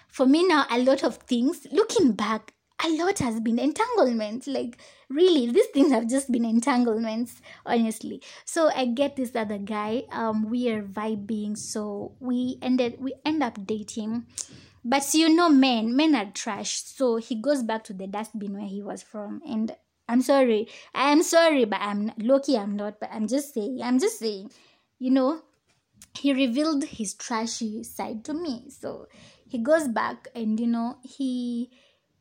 for 0.07 0.25
me 0.25 0.47
now, 0.47 0.65
a 0.69 0.79
lot 0.79 1.03
of 1.03 1.17
things, 1.17 1.67
looking 1.71 2.13
back, 2.13 2.53
a 2.83 2.89
lot 2.89 3.19
has 3.19 3.39
been 3.39 3.57
entanglement. 3.57 4.45
Like, 4.45 4.77
really, 5.09 5.51
these 5.51 5.67
things 5.67 5.91
have 5.91 6.07
just 6.07 6.31
been 6.31 6.45
entanglements, 6.45 7.41
honestly. 7.65 8.21
So 8.45 8.69
I 8.75 8.85
get 8.85 9.15
this 9.15 9.35
other 9.35 9.57
guy. 9.57 10.03
Um, 10.11 10.49
we 10.49 10.69
are 10.69 10.83
vibing, 10.83 11.57
so 11.57 12.13
we 12.19 12.57
ended 12.61 12.97
we 12.99 13.13
end 13.25 13.41
up 13.41 13.65
dating. 13.65 14.25
But 14.85 15.13
you 15.13 15.33
know, 15.33 15.49
men, 15.49 15.95
men 15.95 16.13
are 16.13 16.29
trash. 16.31 16.83
So 16.83 17.15
he 17.15 17.35
goes 17.35 17.63
back 17.63 17.83
to 17.85 17.93
the 17.93 18.05
dustbin 18.05 18.53
where 18.53 18.67
he 18.67 18.83
was 18.83 19.01
from. 19.01 19.41
And 19.47 19.75
I'm 20.09 20.21
sorry. 20.21 20.67
I'm 20.93 21.23
sorry, 21.23 21.65
but 21.65 21.79
I'm 21.81 22.11
lucky 22.17 22.57
I'm 22.57 22.75
not, 22.75 22.99
but 22.99 23.09
I'm 23.11 23.27
just 23.27 23.53
saying, 23.53 23.79
I'm 23.81 23.97
just 23.97 24.19
saying, 24.19 24.51
you 24.99 25.09
know, 25.09 25.41
he 26.15 26.33
revealed 26.33 26.83
his 26.83 27.13
trashy 27.13 27.83
side 27.83 28.23
to 28.25 28.33
me. 28.33 28.69
So 28.69 29.07
he 29.47 29.57
goes 29.57 29.87
back 29.87 30.27
and 30.35 30.59
you 30.59 30.67
know 30.67 30.97
he 31.03 31.71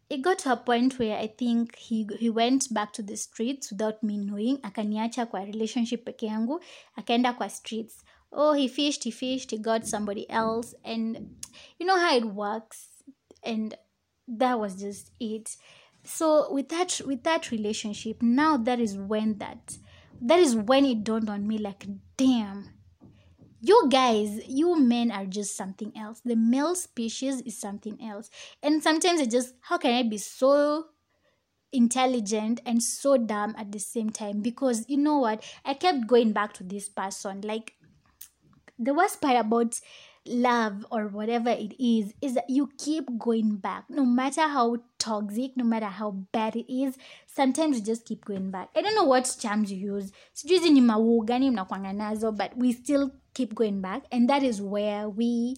it 0.08 0.20
got 0.20 0.40
to 0.40 0.52
a 0.52 0.56
point 0.56 0.98
where 0.98 1.16
I 1.16 1.26
think 1.26 1.76
he 1.76 2.06
he 2.18 2.28
went 2.28 2.72
back 2.72 2.92
to 2.94 3.02
the 3.02 3.16
streets 3.16 3.70
without 3.70 4.02
me 4.02 4.18
knowing. 4.18 4.58
Akaniacha 4.58 5.30
kwa 5.30 5.40
relationship 5.40 6.04
peke 6.04 6.26
yangu, 6.28 6.60
kwa 7.36 7.48
streets. 7.48 8.02
Oh, 8.30 8.54
he 8.54 8.68
fished, 8.68 9.04
he 9.04 9.10
fished, 9.10 9.50
he 9.50 9.58
got 9.58 9.86
somebody 9.86 10.28
else, 10.30 10.74
and 10.84 11.36
you 11.78 11.86
know 11.86 11.98
how 11.98 12.16
it 12.16 12.24
works. 12.24 12.88
And 13.44 13.74
that 14.28 14.58
was 14.58 14.80
just 14.80 15.10
it. 15.20 15.56
So 16.04 16.52
with 16.52 16.68
that 16.70 17.00
with 17.06 17.22
that 17.24 17.50
relationship, 17.50 18.22
now 18.22 18.56
that 18.56 18.80
is 18.80 18.96
when 18.96 19.38
that 19.38 19.78
that 20.20 20.38
is 20.38 20.54
when 20.54 20.84
it 20.84 21.04
dawned 21.04 21.30
on 21.30 21.46
me 21.46 21.58
like, 21.58 21.86
damn, 22.16 22.70
you 23.62 23.88
guys, 23.88 24.40
you 24.48 24.76
men 24.78 25.12
are 25.12 25.24
just 25.24 25.56
something 25.56 25.92
else. 25.96 26.20
The 26.24 26.34
male 26.34 26.74
species 26.74 27.40
is 27.42 27.56
something 27.56 27.96
else. 28.02 28.28
And 28.60 28.82
sometimes 28.82 29.20
it 29.20 29.30
just, 29.30 29.54
how 29.60 29.78
can 29.78 29.94
I 29.94 30.02
be 30.02 30.18
so 30.18 30.86
intelligent 31.72 32.60
and 32.66 32.82
so 32.82 33.16
dumb 33.16 33.54
at 33.56 33.70
the 33.70 33.78
same 33.78 34.10
time? 34.10 34.40
Because 34.40 34.84
you 34.88 34.96
know 34.96 35.18
what? 35.18 35.44
I 35.64 35.74
kept 35.74 36.08
going 36.08 36.32
back 36.32 36.54
to 36.54 36.64
this 36.64 36.88
person. 36.88 37.42
Like, 37.42 37.74
the 38.80 38.94
worst 38.94 39.20
part 39.20 39.36
about 39.36 39.78
love 40.26 40.86
or 40.90 41.08
whatever 41.08 41.50
it 41.50 41.74
is 41.82 42.14
is 42.20 42.34
that 42.34 42.48
you 42.48 42.70
keep 42.78 43.18
going 43.18 43.56
back. 43.56 43.84
No 43.88 44.04
matter 44.04 44.42
how 44.42 44.76
toxic 44.98 45.56
no 45.56 45.64
matter 45.64 45.86
how 45.86 46.12
bad 46.32 46.54
it 46.54 46.72
is 46.72 46.96
sometimes 47.26 47.78
you 47.78 47.84
just 47.84 48.04
keep 48.04 48.24
going 48.24 48.50
back. 48.50 48.68
I 48.76 48.82
don't 48.82 48.94
know 48.94 49.04
what 49.04 49.36
charms 49.40 49.72
you 49.72 49.94
use. 49.94 50.12
Sijui 50.34 50.70
ni 50.70 50.80
mawuu 50.80 51.24
gani 51.24 51.50
mnakwanga 51.50 51.92
nazo 51.92 52.36
but 52.36 52.56
we 52.56 52.72
still 52.72 53.10
keep 53.34 53.54
going 53.54 53.80
back. 53.80 54.04
And 54.12 54.28
that 54.30 54.42
is 54.42 54.62
where 54.62 55.08
we 55.08 55.56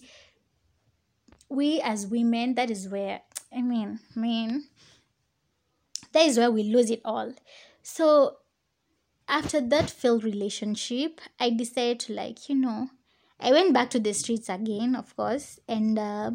we 1.49 1.79
as 1.81 2.07
women 2.07 2.55
that 2.55 2.71
is 2.71 2.89
where 2.89 3.21
i 3.55 3.61
mean 3.61 3.99
mean 4.15 4.63
that 6.11 6.25
is 6.25 6.39
where 6.39 6.49
we 6.49 6.63
lose 6.63 6.89
it 6.89 7.01
all. 7.05 7.33
So 7.83 8.37
after 9.27 9.61
that 9.61 9.89
failed 9.89 10.23
relationship 10.23 11.21
i 11.39 11.49
decided 11.49 11.99
to 11.99 12.13
like 12.13 12.47
you 12.49 12.55
know 12.55 12.89
i 13.39 13.51
went 13.51 13.73
back 13.73 13.89
to 13.89 13.99
the 13.99 14.13
streets 14.13 14.49
again 14.49 14.95
of 14.95 15.15
course 15.15 15.59
and 15.67 15.99
uh, 15.99 16.31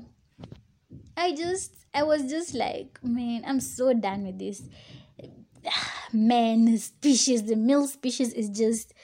i 1.17 1.35
just 1.35 1.73
i 1.95 2.03
was 2.03 2.31
just 2.31 2.55
like 2.55 2.99
man 3.03 3.43
i'm 3.47 3.61
so 3.61 3.93
done 3.93 4.25
with 4.27 4.39
this. 4.39 4.63
Man 6.13 6.77
species 6.79 7.45
the 7.45 7.57
male 7.57 7.87
species 7.87 8.33
is 8.33 8.49
just 8.49 8.95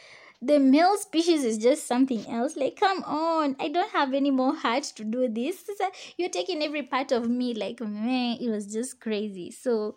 the 0.42 0.58
male 0.58 0.96
species 0.96 1.44
is 1.44 1.56
just 1.58 1.86
something 1.86 2.26
else. 2.28 2.56
Like 2.56 2.76
come 2.78 3.02
on 3.04 3.56
i 3.58 3.68
don't 3.68 3.90
have 3.92 4.14
any 4.14 4.30
more 4.30 4.54
heart 4.54 4.84
to 4.96 5.04
do 5.04 5.28
this. 5.28 5.64
You're 6.16 6.30
taking 6.30 6.62
every 6.62 6.82
part 6.82 7.12
of 7.12 7.28
me 7.28 7.54
like 7.54 7.80
man 7.80 8.38
it 8.40 8.48
was 8.48 8.72
just 8.72 9.00
crazy. 9.00 9.50
So 9.50 9.96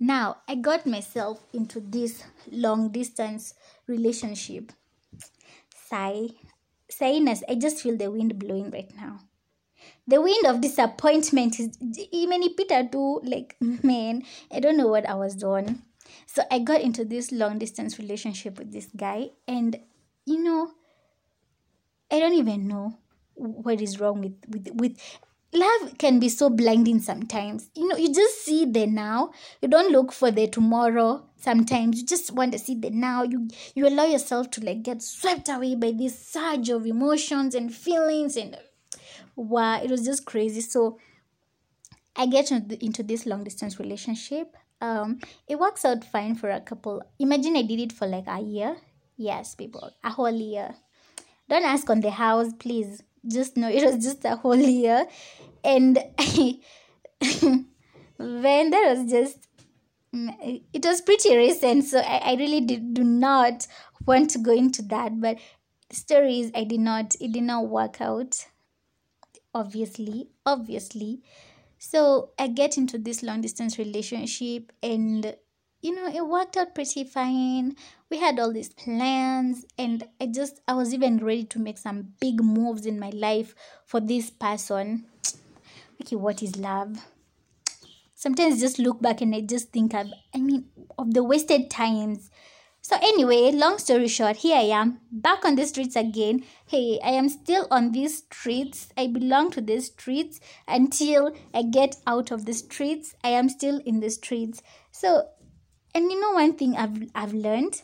now 0.00 0.38
i 0.48 0.54
got 0.54 0.86
myself 0.86 1.44
into 1.52 1.80
this 1.80 2.24
long 2.50 2.90
distance 2.90 3.54
relationship. 3.86 4.72
Sigh 5.88 6.28
Sinus, 6.90 7.42
I 7.48 7.54
just 7.56 7.80
feel 7.80 7.96
the 7.96 8.10
wind 8.10 8.38
blowing 8.38 8.70
right 8.70 8.90
now. 8.96 9.20
The 10.06 10.20
wind 10.20 10.46
of 10.46 10.60
disappointment 10.60 11.58
is 11.60 11.76
even 12.12 12.42
Peter 12.54 12.88
too, 12.90 13.20
like 13.24 13.56
man, 13.60 14.22
I 14.52 14.60
don't 14.60 14.76
know 14.76 14.88
what 14.88 15.08
I 15.08 15.14
was 15.14 15.34
doing. 15.34 15.82
So 16.26 16.42
I 16.50 16.58
got 16.58 16.80
into 16.82 17.04
this 17.04 17.32
long 17.32 17.58
distance 17.58 17.98
relationship 17.98 18.58
with 18.58 18.72
this 18.72 18.88
guy, 18.96 19.30
and 19.48 19.78
you 20.26 20.42
know, 20.42 20.72
I 22.10 22.18
don't 22.18 22.34
even 22.34 22.68
know 22.68 22.98
what 23.34 23.80
is 23.80 24.00
wrong 24.00 24.20
with 24.20 24.36
with 24.48 24.68
with 24.74 24.98
love 25.54 25.98
can 25.98 26.18
be 26.18 26.28
so 26.28 26.50
blinding 26.50 27.00
sometimes. 27.00 27.70
You 27.74 27.88
know, 27.88 27.96
you 27.96 28.12
just 28.12 28.44
see 28.44 28.64
the 28.64 28.86
now. 28.86 29.32
You 29.62 29.68
don't 29.68 29.92
look 29.92 30.12
for 30.12 30.30
the 30.30 30.46
tomorrow. 30.48 31.26
Sometimes 31.36 32.00
you 32.00 32.06
just 32.06 32.32
want 32.32 32.52
to 32.52 32.58
see 32.58 32.74
the 32.74 32.90
now. 32.90 33.22
You 33.22 33.48
you 33.74 33.86
allow 33.86 34.04
yourself 34.04 34.50
to 34.52 34.64
like 34.64 34.82
get 34.82 35.02
swept 35.02 35.48
away 35.48 35.74
by 35.74 35.92
this 35.92 36.18
surge 36.18 36.70
of 36.70 36.86
emotions 36.86 37.54
and 37.54 37.74
feelings 37.74 38.36
and 38.36 38.56
wow, 39.36 39.82
it 39.82 39.90
was 39.90 40.04
just 40.04 40.24
crazy. 40.24 40.60
So 40.60 40.98
I 42.16 42.26
get 42.26 42.50
into 42.50 43.02
this 43.02 43.26
long 43.26 43.44
distance 43.44 43.78
relationship. 43.78 44.56
Um, 44.80 45.20
it 45.48 45.58
works 45.58 45.84
out 45.84 46.04
fine 46.04 46.34
for 46.34 46.50
a 46.50 46.60
couple. 46.60 47.02
Imagine 47.18 47.56
I 47.56 47.62
did 47.62 47.80
it 47.80 47.92
for 47.92 48.06
like 48.06 48.26
a 48.26 48.40
year. 48.40 48.76
Yes, 49.16 49.54
people, 49.54 49.90
a 50.02 50.10
whole 50.10 50.30
year. 50.30 50.74
Don't 51.48 51.64
ask 51.64 51.88
on 51.90 52.00
the 52.00 52.10
house, 52.10 52.52
please 52.58 53.02
just 53.28 53.56
know 53.56 53.68
it 53.68 53.84
was 53.84 54.04
just 54.04 54.24
a 54.24 54.36
whole 54.36 54.56
year. 54.56 55.06
And 55.62 55.98
when 58.18 58.70
there 58.70 58.94
was 58.94 59.10
just 59.10 59.48
mm, 60.14 60.62
it 60.72 60.84
was 60.84 61.00
pretty 61.00 61.36
recent 61.36 61.84
so 61.84 61.98
i, 61.98 62.20
I 62.24 62.34
really 62.34 62.60
did, 62.60 62.94
do 62.94 63.04
not 63.04 63.66
want 64.06 64.30
to 64.30 64.38
go 64.38 64.52
into 64.52 64.82
that. 64.82 65.20
But 65.20 65.38
stories 65.90 66.50
i 66.54 66.64
did 66.64 66.80
not 66.80 67.14
it 67.20 67.32
did 67.32 67.44
not 67.44 67.68
work 67.68 68.00
out 68.00 68.46
obviously 69.54 70.28
obviously. 70.44 71.22
So 71.78 72.30
i 72.38 72.48
get 72.48 72.76
into 72.76 72.98
this 72.98 73.22
long 73.22 73.40
distance 73.40 73.78
relationship 73.78 74.72
and 74.82 75.36
you 75.84 75.94
know, 75.94 76.06
it 76.06 76.26
worked 76.26 76.56
out 76.56 76.74
pretty 76.74 77.04
fine. 77.04 77.76
We 78.08 78.16
had 78.16 78.40
all 78.40 78.50
these 78.50 78.70
plans, 78.70 79.66
and 79.76 80.02
I 80.18 80.26
just, 80.26 80.62
I 80.66 80.72
was 80.72 80.94
even 80.94 81.18
ready 81.18 81.44
to 81.44 81.58
make 81.58 81.76
some 81.76 82.14
big 82.20 82.42
moves 82.42 82.86
in 82.86 82.98
my 82.98 83.10
life 83.10 83.54
for 83.84 84.00
this 84.00 84.30
person. 84.30 85.04
Okay, 86.00 86.16
what 86.16 86.42
is 86.42 86.56
love? 86.56 87.06
Sometimes 88.14 88.56
I 88.56 88.60
just 88.60 88.78
look 88.78 89.00
back 89.00 89.20
and 89.20 89.34
I 89.34 89.42
just 89.42 89.72
think 89.72 89.94
of, 89.94 90.08
I 90.34 90.38
mean, 90.38 90.64
of 90.98 91.12
the 91.12 91.22
wasted 91.22 91.70
times. 91.70 92.30
So, 92.80 92.96
anyway, 93.00 93.50
long 93.52 93.78
story 93.78 94.08
short, 94.08 94.36
here 94.36 94.56
I 94.56 94.68
am 94.80 95.00
back 95.10 95.44
on 95.44 95.54
the 95.54 95.66
streets 95.66 95.96
again. 95.96 96.44
Hey, 96.66 96.98
I 97.02 97.10
am 97.10 97.30
still 97.30 97.66
on 97.70 97.92
these 97.92 98.18
streets. 98.18 98.88
I 98.96 99.06
belong 99.06 99.50
to 99.52 99.62
the 99.62 99.80
streets 99.80 100.38
until 100.68 101.34
I 101.54 101.62
get 101.62 101.96
out 102.06 102.30
of 102.30 102.44
the 102.44 102.52
streets. 102.52 103.14
I 103.24 103.30
am 103.30 103.48
still 103.48 103.80
in 103.86 104.00
the 104.00 104.10
streets. 104.10 104.62
So, 104.90 105.28
and 105.94 106.10
you 106.10 106.20
know 106.20 106.32
one 106.32 106.54
thing 106.54 106.76
I've 106.76 107.10
I've 107.14 107.32
learned 107.32 107.82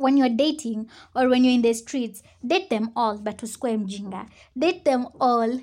when 0.00 0.16
you're 0.16 0.30
dating 0.30 0.88
or 1.14 1.28
when 1.28 1.44
you're 1.44 1.54
in 1.54 1.62
the 1.62 1.74
streets, 1.74 2.22
date 2.44 2.70
them 2.70 2.90
all, 2.96 3.18
but 3.18 3.36
to 3.38 3.46
square 3.46 3.76
mjinga. 3.76 4.28
Date 4.56 4.84
them 4.84 5.06
all. 5.20 5.60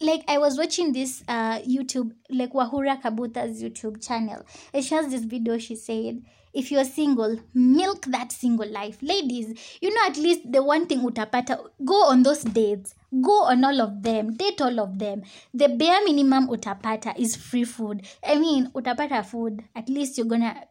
Like 0.00 0.24
I 0.28 0.38
was 0.38 0.58
watching 0.58 0.92
this 0.92 1.22
uh 1.28 1.60
YouTube, 1.60 2.12
like 2.28 2.52
Wahura 2.52 3.00
Kabuta's 3.00 3.62
YouTube 3.62 4.04
channel. 4.06 4.44
And 4.74 4.84
she 4.84 4.94
has 4.94 5.08
this 5.08 5.24
video, 5.24 5.58
she 5.58 5.76
said, 5.76 6.22
if 6.56 6.70
you're 6.70 6.84
single, 6.84 7.38
milk 7.52 8.06
that 8.06 8.32
single 8.32 8.68
life. 8.68 8.96
Ladies, 9.02 9.76
you 9.82 9.92
know 9.92 10.06
at 10.06 10.16
least 10.16 10.50
the 10.50 10.62
one 10.62 10.86
thing 10.86 11.00
utapata, 11.00 11.58
go 11.84 12.06
on 12.06 12.22
those 12.22 12.42
dates. 12.42 12.94
Go 13.20 13.44
on 13.44 13.62
all 13.62 13.80
of 13.82 14.02
them. 14.02 14.34
Date 14.36 14.62
all 14.62 14.80
of 14.80 14.98
them. 14.98 15.22
The 15.52 15.68
bare 15.68 16.02
minimum 16.04 16.48
utapata 16.48 17.14
is 17.18 17.36
free 17.36 17.64
food. 17.64 18.06
I 18.26 18.36
mean, 18.36 18.70
utapata 18.72 19.24
food. 19.24 19.64
At 19.74 19.90
least 19.90 20.16
you're 20.16 20.26
gonna 20.26 20.64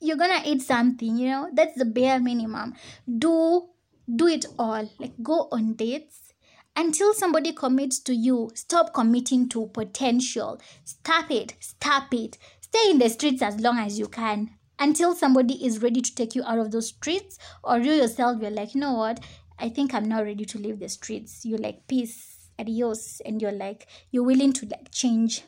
you're 0.00 0.16
gonna 0.16 0.42
eat 0.44 0.62
something, 0.62 1.18
you 1.18 1.28
know? 1.28 1.50
That's 1.52 1.76
the 1.76 1.84
bare 1.84 2.18
minimum. 2.18 2.74
Do 3.06 3.68
do 4.14 4.26
it 4.26 4.46
all. 4.58 4.90
Like 4.98 5.22
go 5.22 5.48
on 5.52 5.74
dates 5.74 6.32
until 6.74 7.12
somebody 7.12 7.52
commits 7.52 7.98
to 8.00 8.14
you. 8.14 8.50
Stop 8.54 8.94
committing 8.94 9.50
to 9.50 9.66
potential. 9.66 10.60
Stop 10.84 11.30
it. 11.30 11.56
Stop 11.60 12.14
it. 12.14 12.38
Stay 12.62 12.90
in 12.90 12.98
the 12.98 13.10
streets 13.10 13.42
as 13.42 13.60
long 13.60 13.78
as 13.78 13.98
you 13.98 14.08
can 14.08 14.55
until 14.78 15.14
somebody 15.14 15.64
is 15.64 15.82
ready 15.82 16.00
to 16.00 16.14
take 16.14 16.34
you 16.34 16.42
out 16.44 16.58
of 16.58 16.70
those 16.70 16.88
streets 16.88 17.38
or 17.64 17.78
you 17.78 17.92
yourself 17.92 18.40
you're 18.40 18.50
like 18.50 18.74
you 18.74 18.80
know 18.80 18.94
what? 18.94 19.20
I 19.58 19.68
think 19.70 19.94
i'm 19.94 20.08
not 20.08 20.24
ready 20.24 20.44
to 20.44 20.58
leave 20.58 20.78
the 20.80 20.88
streets. 20.88 21.44
You're 21.44 21.58
like 21.58 21.86
peace 21.88 22.48
adios 22.58 23.20
and 23.24 23.40
you're 23.40 23.52
like 23.52 23.86
you're 24.10 24.24
willing 24.24 24.52
to 24.54 24.66
like 24.66 24.90
change 24.90 25.42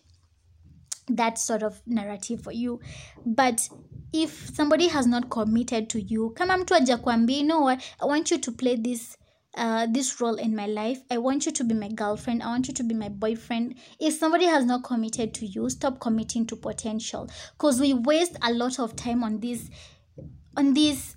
that 1.09 1.39
sort 1.39 1.63
of 1.63 1.81
narrative 1.87 2.43
for 2.43 2.53
you. 2.53 2.81
But 3.25 3.69
if 4.13 4.51
somebody 4.55 4.89
has 4.89 5.07
not 5.07 5.31
committed 5.31 5.91
to 5.91 6.01
you 6.01 6.31
come 6.31 6.49
kama 6.49 6.65
mtu 6.65 6.75
ajakwambia 6.75 7.37
you 7.39 7.45
know 7.45 7.61
what? 7.61 7.83
I 8.01 8.07
want 8.07 8.31
you 8.31 8.39
to 8.39 8.53
play 8.53 8.77
this 8.77 9.17
uh, 9.59 9.87
this 9.91 10.21
role 10.21 10.37
in 10.37 10.55
my 10.55 10.67
life. 10.67 11.01
I 11.11 11.19
want 11.19 11.47
you 11.47 11.53
to 11.53 11.65
be 11.65 11.75
my 11.75 11.89
girlfriend. 11.89 12.43
I 12.43 12.47
want 12.47 12.69
you 12.69 12.75
to 12.75 12.85
be 12.85 12.95
my 12.95 13.09
boyfriend. 13.09 13.75
If 14.01 14.15
somebody 14.15 14.47
has 14.47 14.65
not 14.65 14.85
committed 14.85 15.35
to 15.35 15.47
you, 15.47 15.69
stop 15.69 16.01
committing 16.01 16.47
to 16.47 16.57
potential. 16.57 17.29
Because 17.53 17.81
we 17.81 17.93
waste 17.93 18.37
a 18.43 18.53
lot 18.53 18.79
of 18.79 18.97
time 18.97 19.25
on 19.25 19.41
this, 19.41 19.69
on 20.57 20.75
these 20.75 21.17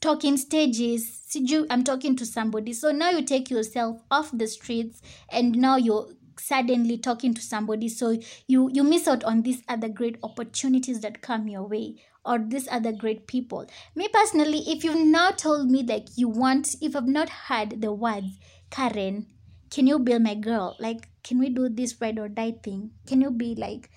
talking 0.00 0.36
stages. 0.36 1.22
I'm 1.70 1.84
talking 1.84 2.16
to 2.16 2.26
somebody. 2.26 2.72
So 2.72 2.90
now 2.90 3.10
you 3.10 3.24
take 3.24 3.50
yourself 3.50 4.02
off 4.10 4.30
the 4.32 4.46
streets 4.46 5.00
and 5.30 5.56
now 5.56 5.76
you're 5.76 6.08
suddenly 6.38 6.98
talking 6.98 7.32
to 7.32 7.40
somebody 7.40 7.88
so 7.88 8.18
you 8.48 8.68
you 8.72 8.82
miss 8.82 9.06
out 9.06 9.22
on 9.22 9.42
these 9.42 9.62
other 9.68 9.88
great 9.88 10.18
opportunities 10.24 11.00
that 11.00 11.22
come 11.22 11.46
your 11.46 11.62
way 11.66 11.94
or 12.24 12.38
these 12.38 12.68
other 12.70 12.92
great 12.92 13.26
people. 13.26 13.66
Me 13.94 14.08
personally, 14.08 14.64
if 14.66 14.84
you've 14.84 15.06
not 15.06 15.38
told 15.38 15.70
me 15.70 15.82
like 15.82 16.08
you 16.16 16.28
want, 16.28 16.74
if 16.80 16.96
I've 16.96 17.06
not 17.06 17.28
heard 17.28 17.80
the 17.80 17.92
words, 17.92 18.38
Karen, 18.70 19.26
can 19.70 19.86
you 19.86 19.98
be 19.98 20.18
my 20.18 20.34
girl? 20.34 20.76
Like, 20.78 21.08
can 21.22 21.38
we 21.38 21.48
do 21.48 21.68
this 21.68 22.00
ride 22.00 22.18
or 22.18 22.28
die 22.28 22.54
thing? 22.62 22.92
Can 23.06 23.20
you 23.20 23.30
be 23.30 23.54
like, 23.54 23.90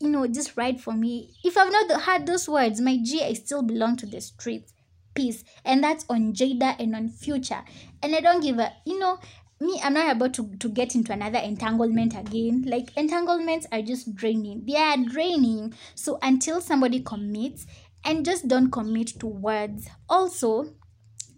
you 0.00 0.08
know, 0.08 0.26
just 0.26 0.56
ride 0.56 0.80
for 0.80 0.92
me? 0.92 1.30
If 1.42 1.56
I've 1.56 1.72
not 1.72 2.02
heard 2.02 2.26
those 2.26 2.48
words, 2.48 2.80
my 2.80 2.98
G, 3.02 3.22
I 3.24 3.32
still 3.32 3.62
belong 3.62 3.96
to 3.96 4.06
the 4.06 4.20
streets. 4.20 4.72
Peace. 5.14 5.42
And 5.64 5.82
that's 5.82 6.04
on 6.08 6.32
Jada 6.32 6.76
and 6.78 6.94
on 6.94 7.08
Future. 7.08 7.64
And 8.02 8.14
I 8.14 8.20
don't 8.20 8.42
give 8.42 8.58
a, 8.58 8.72
you 8.84 8.98
know, 8.98 9.18
me 9.60 9.80
i'm 9.82 9.94
not 9.94 10.14
about 10.14 10.34
to, 10.34 10.48
to 10.56 10.68
get 10.68 10.94
into 10.94 11.12
another 11.12 11.38
entanglement 11.38 12.16
again. 12.18 12.64
Like 12.66 12.96
entanglements 12.96 13.66
are 13.72 13.82
just 13.82 14.14
draining. 14.14 14.64
They 14.66 14.76
are 14.76 14.96
draining. 14.96 15.74
So 15.94 16.18
until 16.22 16.60
somebody 16.60 17.00
commits 17.00 17.66
and 18.04 18.24
just 18.24 18.48
don't 18.48 18.70
commit 18.70 19.08
to 19.20 19.26
words. 19.26 19.88
Also 20.08 20.74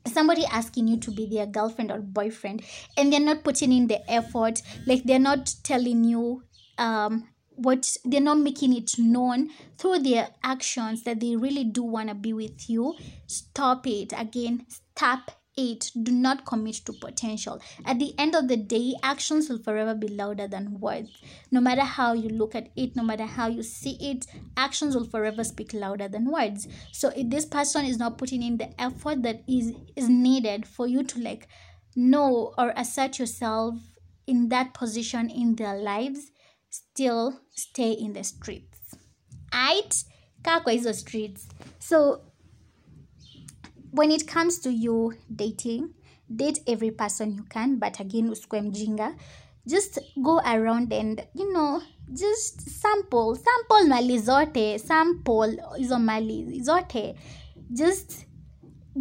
somebody 0.06 0.44
asking 0.46 0.88
you 0.88 0.98
to 0.98 1.10
be 1.10 1.26
their 1.26 1.46
girlfriend 1.46 1.90
or 1.90 2.00
boyfriend 2.00 2.62
and 2.96 3.12
they're 3.12 3.20
not 3.20 3.44
putting 3.44 3.72
in 3.72 3.86
the 3.86 4.10
effort. 4.10 4.60
Like 4.86 5.04
they're 5.04 5.18
not 5.18 5.54
telling 5.62 6.04
you 6.04 6.42
um 6.78 7.28
what 7.56 7.96
they're 8.06 8.22
not 8.22 8.38
making 8.38 8.74
it 8.74 8.92
known 8.98 9.50
through 9.76 9.98
their 9.98 10.28
actions 10.42 11.02
that 11.02 11.20
they 11.20 11.36
really 11.36 11.64
do 11.64 11.82
want 11.82 12.08
to 12.08 12.14
be 12.14 12.32
with 12.32 12.68
you. 12.68 12.94
Stop 13.26 13.86
it. 13.86 14.12
Again 14.16 14.66
stop 15.00 15.39
Eight, 15.58 15.90
do 16.00 16.12
not 16.12 16.46
commit 16.46 16.76
to 16.86 16.92
potential. 16.92 17.60
At 17.84 17.98
the 17.98 18.14
end 18.18 18.34
of 18.34 18.46
the 18.48 18.56
day, 18.56 18.94
actions 19.02 19.48
will 19.48 19.58
forever 19.58 19.94
be 19.94 20.08
louder 20.08 20.46
than 20.46 20.78
words. 20.78 21.10
No 21.50 21.60
matter 21.60 21.82
how 21.82 22.12
you 22.12 22.28
look 22.28 22.54
at 22.54 22.68
it, 22.76 22.94
no 22.94 23.02
matter 23.02 23.24
how 23.26 23.48
you 23.48 23.62
see 23.62 23.98
it, 24.00 24.26
actions 24.56 24.94
will 24.94 25.06
forever 25.06 25.42
speak 25.42 25.74
louder 25.74 26.08
than 26.08 26.30
words. 26.30 26.68
So 26.92 27.08
if 27.16 27.30
this 27.30 27.44
person 27.44 27.84
is 27.84 27.98
not 27.98 28.16
putting 28.16 28.42
in 28.42 28.58
the 28.58 28.80
effort 28.80 29.22
that 29.22 29.42
is 29.48 29.72
is 29.96 30.08
needed 30.08 30.66
for 30.66 30.86
you 30.86 31.02
to 31.02 31.20
like 31.20 31.48
know 31.96 32.54
or 32.56 32.72
assert 32.76 33.18
yourself 33.18 33.74
in 34.26 34.48
that 34.50 34.72
position 34.72 35.28
in 35.28 35.56
their 35.56 35.76
lives, 35.76 36.30
still 36.70 37.40
stay 37.50 37.90
in 37.92 38.12
the 38.12 38.22
streets. 38.22 38.78
Right? 39.52 40.04
Kaa 40.44 40.60
kwa 40.60 40.72
hizo 40.72 40.94
streets. 40.94 41.48
So 41.78 42.22
when 43.92 44.10
it 44.10 44.26
comes 44.26 44.58
to 44.58 44.70
you 44.70 45.12
dating 45.34 45.94
date 46.36 46.58
every 46.66 46.90
person 46.90 47.32
you 47.32 47.42
can 47.42 47.78
but 47.78 48.00
again 48.00 48.30
usikwe 48.30 48.60
mjinga 48.60 49.14
just 49.66 50.00
go 50.22 50.38
around 50.38 50.92
and 50.92 51.26
you 51.34 51.52
know 51.52 51.82
just 52.12 52.60
sample 52.60 53.36
sample 53.36 53.88
mali 53.88 54.18
zote 54.18 54.78
sample 54.78 55.62
hizo 55.78 55.98
mali 55.98 56.60
zote. 56.62 57.14
Just 57.72 58.26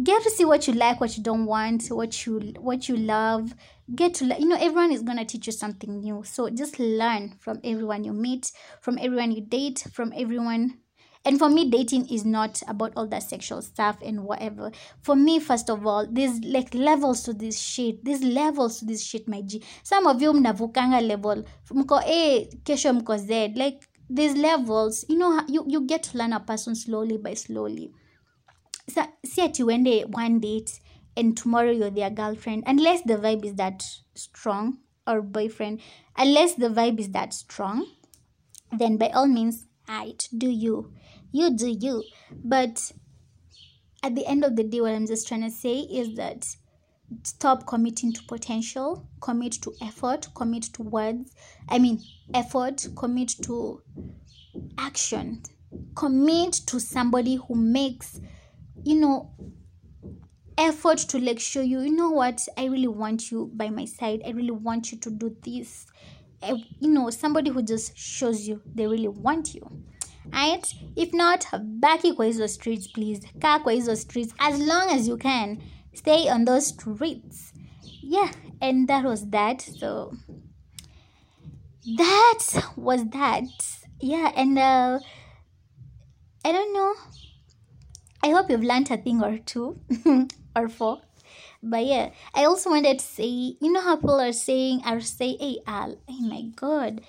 get 0.02 0.22
to 0.22 0.30
see 0.30 0.44
what 0.44 0.68
you 0.68 0.74
like 0.74 1.00
what 1.00 1.16
you 1.16 1.22
don't 1.22 1.46
want 1.46 1.90
what 1.90 2.26
you 2.26 2.54
what 2.60 2.88
you 2.88 2.96
love. 2.96 3.54
Get 3.94 4.14
to 4.14 4.24
you 4.26 4.46
know 4.46 4.56
everyone 4.56 4.92
is 4.92 5.02
going 5.02 5.18
to 5.18 5.24
teach 5.24 5.46
you 5.46 5.52
something 5.52 6.00
new. 6.00 6.22
So 6.24 6.48
just 6.50 6.78
learn 6.78 7.34
from 7.40 7.58
everyone 7.64 8.04
you 8.04 8.12
meet 8.12 8.52
from 8.80 8.98
everyone 8.98 9.32
you 9.32 9.40
date 9.40 9.84
from 9.92 10.12
everyone 10.16 10.78
and 11.24 11.38
for 11.38 11.50
me 11.50 11.68
dating 11.68 12.08
is 12.08 12.24
not 12.24 12.62
about 12.66 12.92
all 12.96 13.06
that 13.06 13.22
sexual 13.22 13.60
stuff 13.62 13.98
and 14.04 14.24
whatever. 14.24 14.70
For 15.02 15.14
me 15.14 15.38
first 15.38 15.68
of 15.68 15.86
all 15.86 16.06
there's 16.10 16.40
like 16.44 16.74
levels 16.74 17.22
to 17.24 17.32
this 17.32 17.58
shit. 17.58 18.04
There's 18.04 18.22
levels 18.22 18.78
to 18.78 18.86
this 18.86 19.04
shit 19.04 19.28
my 19.28 19.42
g. 19.42 19.62
Some 19.82 20.06
of 20.06 20.22
you 20.22 20.32
mnavukanga 20.32 21.06
level. 21.06 21.44
Mko 21.70 22.02
a 22.06 22.48
kesho 22.64 22.98
mko 23.00 23.18
z. 23.18 23.52
Like 23.54 23.86
there's 24.08 24.36
levels. 24.36 25.04
You 25.08 25.18
know 25.18 25.42
you, 25.46 25.64
you 25.68 25.82
get 25.86 26.04
to 26.04 26.18
learn 26.18 26.32
a 26.32 26.40
person 26.40 26.74
slowly 26.74 27.18
by 27.18 27.34
slowly. 27.34 27.92
So, 28.88 29.04
see 29.24 29.42
at 29.42 29.58
you 29.58 29.66
uende 29.66 30.06
one 30.06 30.40
date 30.40 30.80
and 31.16 31.36
tomorrow 31.36 31.70
you're 31.70 31.90
their 31.90 32.10
girlfriend 32.10 32.64
unless 32.66 33.02
the 33.02 33.14
vibe 33.14 33.44
is 33.44 33.54
that 33.54 33.84
strong 34.14 34.78
or 35.06 35.22
boyfriend 35.22 35.80
unless 36.16 36.54
the 36.54 36.68
vibe 36.68 36.98
is 36.98 37.10
that 37.10 37.34
strong 37.34 37.86
then 38.72 38.96
by 38.96 39.08
all 39.08 39.26
means 39.26 39.66
right 39.88 40.28
do 40.36 40.48
you 40.48 40.92
you 41.32 41.56
do 41.56 41.68
you. 41.68 42.04
But 42.44 42.92
at 44.02 44.14
the 44.14 44.26
end 44.26 44.44
of 44.44 44.56
the 44.56 44.64
day 44.64 44.80
what 44.80 44.94
i'm 44.94 45.06
just 45.06 45.28
trying 45.28 45.42
to 45.42 45.50
say 45.50 45.80
is 45.80 46.14
that 46.16 46.46
stop 47.22 47.66
committing 47.66 48.12
to 48.12 48.22
potential 48.24 49.06
commit 49.20 49.52
to 49.52 49.74
effort 49.82 50.28
commit 50.34 50.62
to 50.62 50.82
words. 50.82 51.34
I 51.68 51.78
mean 51.78 52.00
effort 52.34 52.86
commit 52.96 53.34
to 53.42 53.82
action. 54.78 55.42
Commit 55.94 56.52
to 56.66 56.80
somebody 56.80 57.36
who 57.36 57.54
makes 57.54 58.20
you 58.84 58.96
know 58.96 59.32
effort 60.56 60.98
to 60.98 61.18
like 61.18 61.40
show 61.40 61.60
you. 61.60 61.80
You 61.80 61.92
know 61.92 62.10
what? 62.10 62.46
I 62.56 62.66
really 62.66 62.88
want 62.88 63.30
you 63.30 63.50
by 63.54 63.70
my 63.70 63.84
side. 63.84 64.22
I 64.26 64.30
really 64.30 64.50
want 64.50 64.92
you 64.92 64.98
to 64.98 65.10
do 65.10 65.36
this. 65.42 65.86
I, 66.42 66.52
you 66.78 66.88
know 66.88 67.10
somebody 67.10 67.50
who 67.50 67.62
just 67.62 67.96
shows 67.98 68.48
you 68.48 68.62
they 68.74 68.86
really 68.86 69.08
want 69.08 69.54
you 69.54 69.82
right 70.32 70.74
if 70.96 71.12
not 71.12 71.46
baki 71.80 72.12
kwa 72.14 72.26
hizo 72.26 72.46
streets 72.48 72.88
please. 72.88 73.20
Kaa 73.40 73.58
kwa 73.58 73.72
hizo 73.72 73.96
streets 73.96 74.34
as 74.38 74.58
long 74.58 74.90
as 74.90 75.08
you 75.08 75.16
can 75.16 75.58
stay 75.94 76.28
on 76.28 76.44
those 76.44 76.66
streets. 76.66 77.52
Yeah 78.02 78.30
and 78.60 78.88
that 78.88 79.04
was 79.04 79.26
that. 79.30 79.62
So 79.62 80.12
that 81.96 82.72
was 82.76 83.04
that. 83.10 83.48
Yeah 84.00 84.32
and 84.36 84.58
uh 84.58 85.00
i 86.44 86.52
don't 86.52 86.72
know. 86.72 86.94
I 88.22 88.30
hope 88.30 88.50
you've 88.50 88.62
learned 88.62 88.90
a 88.90 88.96
thing 88.98 89.22
or 89.22 89.38
two 89.38 89.80
or 90.56 90.68
four. 90.68 91.00
But 91.62 91.84
yeah, 91.84 92.10
I 92.34 92.44
also 92.44 92.70
wanted 92.70 92.98
to 92.98 93.04
say, 93.04 93.56
you 93.60 93.72
know 93.72 93.80
how 93.82 93.96
people 93.96 94.20
are 94.20 94.32
saying, 94.32 94.82
are 94.84 95.00
say, 95.00 95.36
hey, 95.38 95.58
Al, 95.66 95.96
oh 96.08 96.20
my 96.22 96.42
god, 96.56 97.02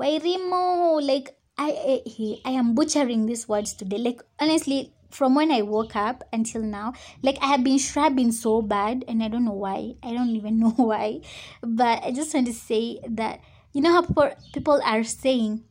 Wairimu, 0.00 1.06
like, 1.06 1.35
I, 1.58 2.02
I, 2.18 2.36
I 2.44 2.50
am 2.50 2.74
butchering 2.74 3.26
these 3.26 3.48
words 3.48 3.72
today. 3.72 3.98
Like, 3.98 4.22
honestly, 4.38 4.92
from 5.10 5.34
when 5.34 5.50
I 5.50 5.62
woke 5.62 5.96
up 5.96 6.24
until 6.32 6.62
now, 6.62 6.92
like, 7.22 7.38
I 7.40 7.46
have 7.46 7.64
been 7.64 7.78
shrubbing 7.78 8.32
so 8.32 8.62
bad, 8.62 9.04
and 9.08 9.22
I 9.22 9.28
don't 9.28 9.44
know 9.44 9.52
why. 9.52 9.94
I 10.02 10.12
don't 10.12 10.30
even 10.30 10.58
know 10.64 10.70
why. 10.70 11.20
But 11.62 12.04
I 12.04 12.12
just 12.12 12.34
want 12.34 12.46
to 12.46 12.54
say 12.54 13.00
that, 13.08 13.40
you 13.72 13.80
know 13.80 13.92
how 13.92 14.02
people, 14.02 14.30
people 14.52 14.80
are 14.84 15.04
saying, 15.04 15.64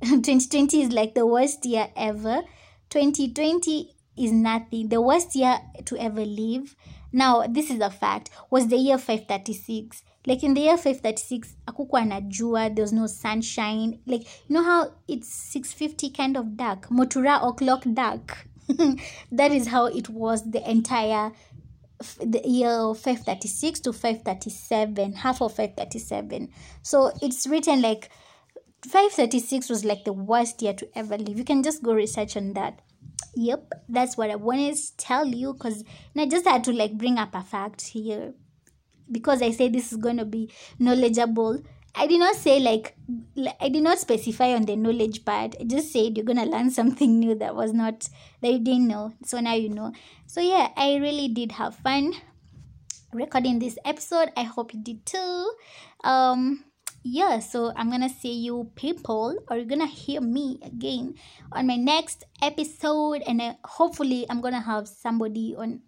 2020 0.00 0.82
is 0.82 0.92
like 0.92 1.14
the 1.14 1.26
worst 1.26 1.64
year 1.64 1.88
ever 1.96 2.42
2020 2.90 3.90
is 4.16 4.32
nothing. 4.32 4.88
The 4.88 5.00
worst 5.00 5.34
year 5.34 5.58
to 5.84 5.96
ever 5.98 6.24
live. 6.24 6.76
Now, 7.12 7.46
this 7.46 7.70
is 7.70 7.80
a 7.80 7.90
fact. 7.90 8.30
Was 8.50 8.68
the 8.68 8.76
year 8.76 8.98
536. 8.98 10.02
Like 10.26 10.42
in 10.42 10.54
the 10.54 10.62
year 10.62 10.76
536, 10.76 11.56
akukuwa 11.66 12.04
na 12.04 12.20
jua, 12.20 12.74
there 12.74 12.82
was 12.82 12.92
no 12.92 13.06
sunshine. 13.06 14.00
Like, 14.06 14.24
you 14.48 14.54
know 14.54 14.62
how 14.62 14.92
it's 15.06 15.28
650 15.28 16.10
kind 16.10 16.36
of 16.36 16.56
dark? 16.56 16.88
Motura 16.88 17.48
o'clock 17.48 17.84
dark. 17.94 18.48
that 19.32 19.52
is 19.52 19.68
how 19.68 19.86
it 19.86 20.08
was 20.08 20.50
the 20.50 20.68
entire 20.68 21.32
the 22.20 22.42
year 22.44 22.92
536 22.94 23.80
to 23.80 23.92
537, 23.92 25.14
half 25.14 25.40
of 25.40 25.52
537. 25.52 26.50
So 26.82 27.12
it's 27.22 27.46
written 27.46 27.80
like 27.80 28.10
536 28.84 29.70
was 29.70 29.84
like 29.84 30.04
the 30.04 30.12
worst 30.12 30.60
year 30.60 30.74
to 30.74 30.88
ever 30.98 31.16
live. 31.16 31.38
You 31.38 31.44
can 31.44 31.62
just 31.62 31.82
go 31.82 31.94
research 31.94 32.36
on 32.36 32.52
that. 32.54 32.80
Yep, 33.34 33.72
that's 33.88 34.16
what 34.16 34.30
I 34.30 34.36
wanted 34.36 34.76
to 34.76 34.96
tell 34.96 35.26
you 35.26 35.54
because 35.54 35.84
I 36.16 36.26
just 36.26 36.46
had 36.46 36.64
to 36.64 36.72
like 36.72 36.98
bring 36.98 37.18
up 37.18 37.34
a 37.34 37.42
fact 37.42 37.82
here 37.82 38.34
because 39.10 39.42
I 39.42 39.50
say 39.50 39.68
this 39.68 39.92
is 39.92 39.98
going 39.98 40.16
to 40.18 40.24
be 40.24 40.50
knowledgeable. 40.78 41.62
I 41.94 42.06
did 42.06 42.20
not 42.20 42.36
say 42.36 42.60
like 42.60 42.94
I 43.58 43.70
did 43.70 43.82
not 43.82 43.98
specify 43.98 44.52
on 44.52 44.66
the 44.66 44.76
knowledge 44.76 45.24
part. 45.24 45.56
I 45.58 45.64
just 45.64 45.92
said 45.92 46.16
you're 46.16 46.26
gonna 46.26 46.44
learn 46.44 46.70
something 46.80 47.18
new 47.18 47.34
that 47.36 47.56
was 47.56 47.72
not 47.72 48.06
that 48.42 48.52
you 48.52 48.58
didn't 48.58 48.88
know. 48.88 49.14
So 49.24 49.40
now 49.40 49.54
you 49.54 49.70
know. 49.70 49.92
So 50.26 50.42
yeah, 50.42 50.68
I 50.76 50.96
really 50.96 51.28
did 51.28 51.52
have 51.52 51.74
fun 51.76 52.12
recording 53.14 53.60
this 53.60 53.78
episode. 53.82 54.30
I 54.36 54.42
hope 54.42 54.74
you 54.74 54.82
did 54.82 55.06
too. 55.06 55.52
Um 56.04 56.64
yeah 57.08 57.38
so 57.38 57.72
i'm 57.76 57.88
gonna 57.88 58.08
see 58.08 58.32
you 58.32 58.68
people 58.74 59.38
or 59.48 59.56
you're 59.56 59.64
gonna 59.64 59.86
hear 59.86 60.20
me 60.20 60.58
again 60.64 61.14
on 61.52 61.64
my 61.64 61.76
next 61.76 62.24
episode 62.42 63.22
and 63.28 63.40
uh, 63.40 63.54
hopefully 63.64 64.26
i'm 64.28 64.40
gonna 64.40 64.60
have 64.60 64.88
somebody 64.88 65.54
on 65.56 65.80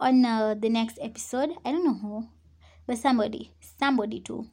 on 0.00 0.24
uh, 0.24 0.54
the 0.58 0.68
next 0.68 0.98
episode 1.00 1.50
i 1.64 1.70
don't 1.70 1.84
know 1.84 1.94
who 1.94 2.28
but 2.90 2.98
somebody 2.98 3.42
somebody 3.78 4.20
too 4.20 4.44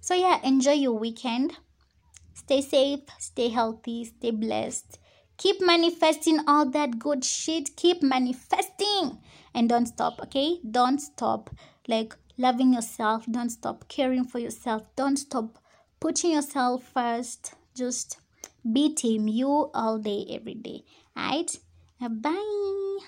so 0.00 0.14
yeah 0.14 0.38
enjoy 0.42 0.78
your 0.84 0.98
weekend 1.04 1.52
stay 2.32 2.60
safe 2.62 3.00
stay 3.18 3.48
healthy 3.48 3.98
stay 4.04 4.30
blessed 4.30 4.98
keep 5.36 5.60
manifesting 5.60 6.40
all 6.46 6.64
that 6.78 6.98
good 6.98 7.24
shit 7.24 7.76
keep 7.76 8.02
manifesting 8.02 9.18
and 9.54 9.68
don't 9.68 9.86
stop 9.86 10.20
okay 10.22 10.58
don't 10.78 11.00
stop 11.00 11.50
like 11.88 12.14
loving 12.40 12.72
yourself. 12.72 13.26
Don't 13.30 13.50
stop 13.50 13.86
caring 13.88 14.24
for 14.24 14.38
yourself. 14.38 14.82
Don't 14.96 15.18
stop 15.18 15.58
putting 16.00 16.32
yourself 16.32 16.82
first. 16.94 17.54
Just 17.74 18.18
be 18.72 18.94
team 18.94 19.28
you 19.28 19.70
all 19.74 19.98
day, 19.98 20.26
every 20.30 20.54
day. 20.54 20.84
Alright? 21.16 21.58
Bye. 22.00 22.98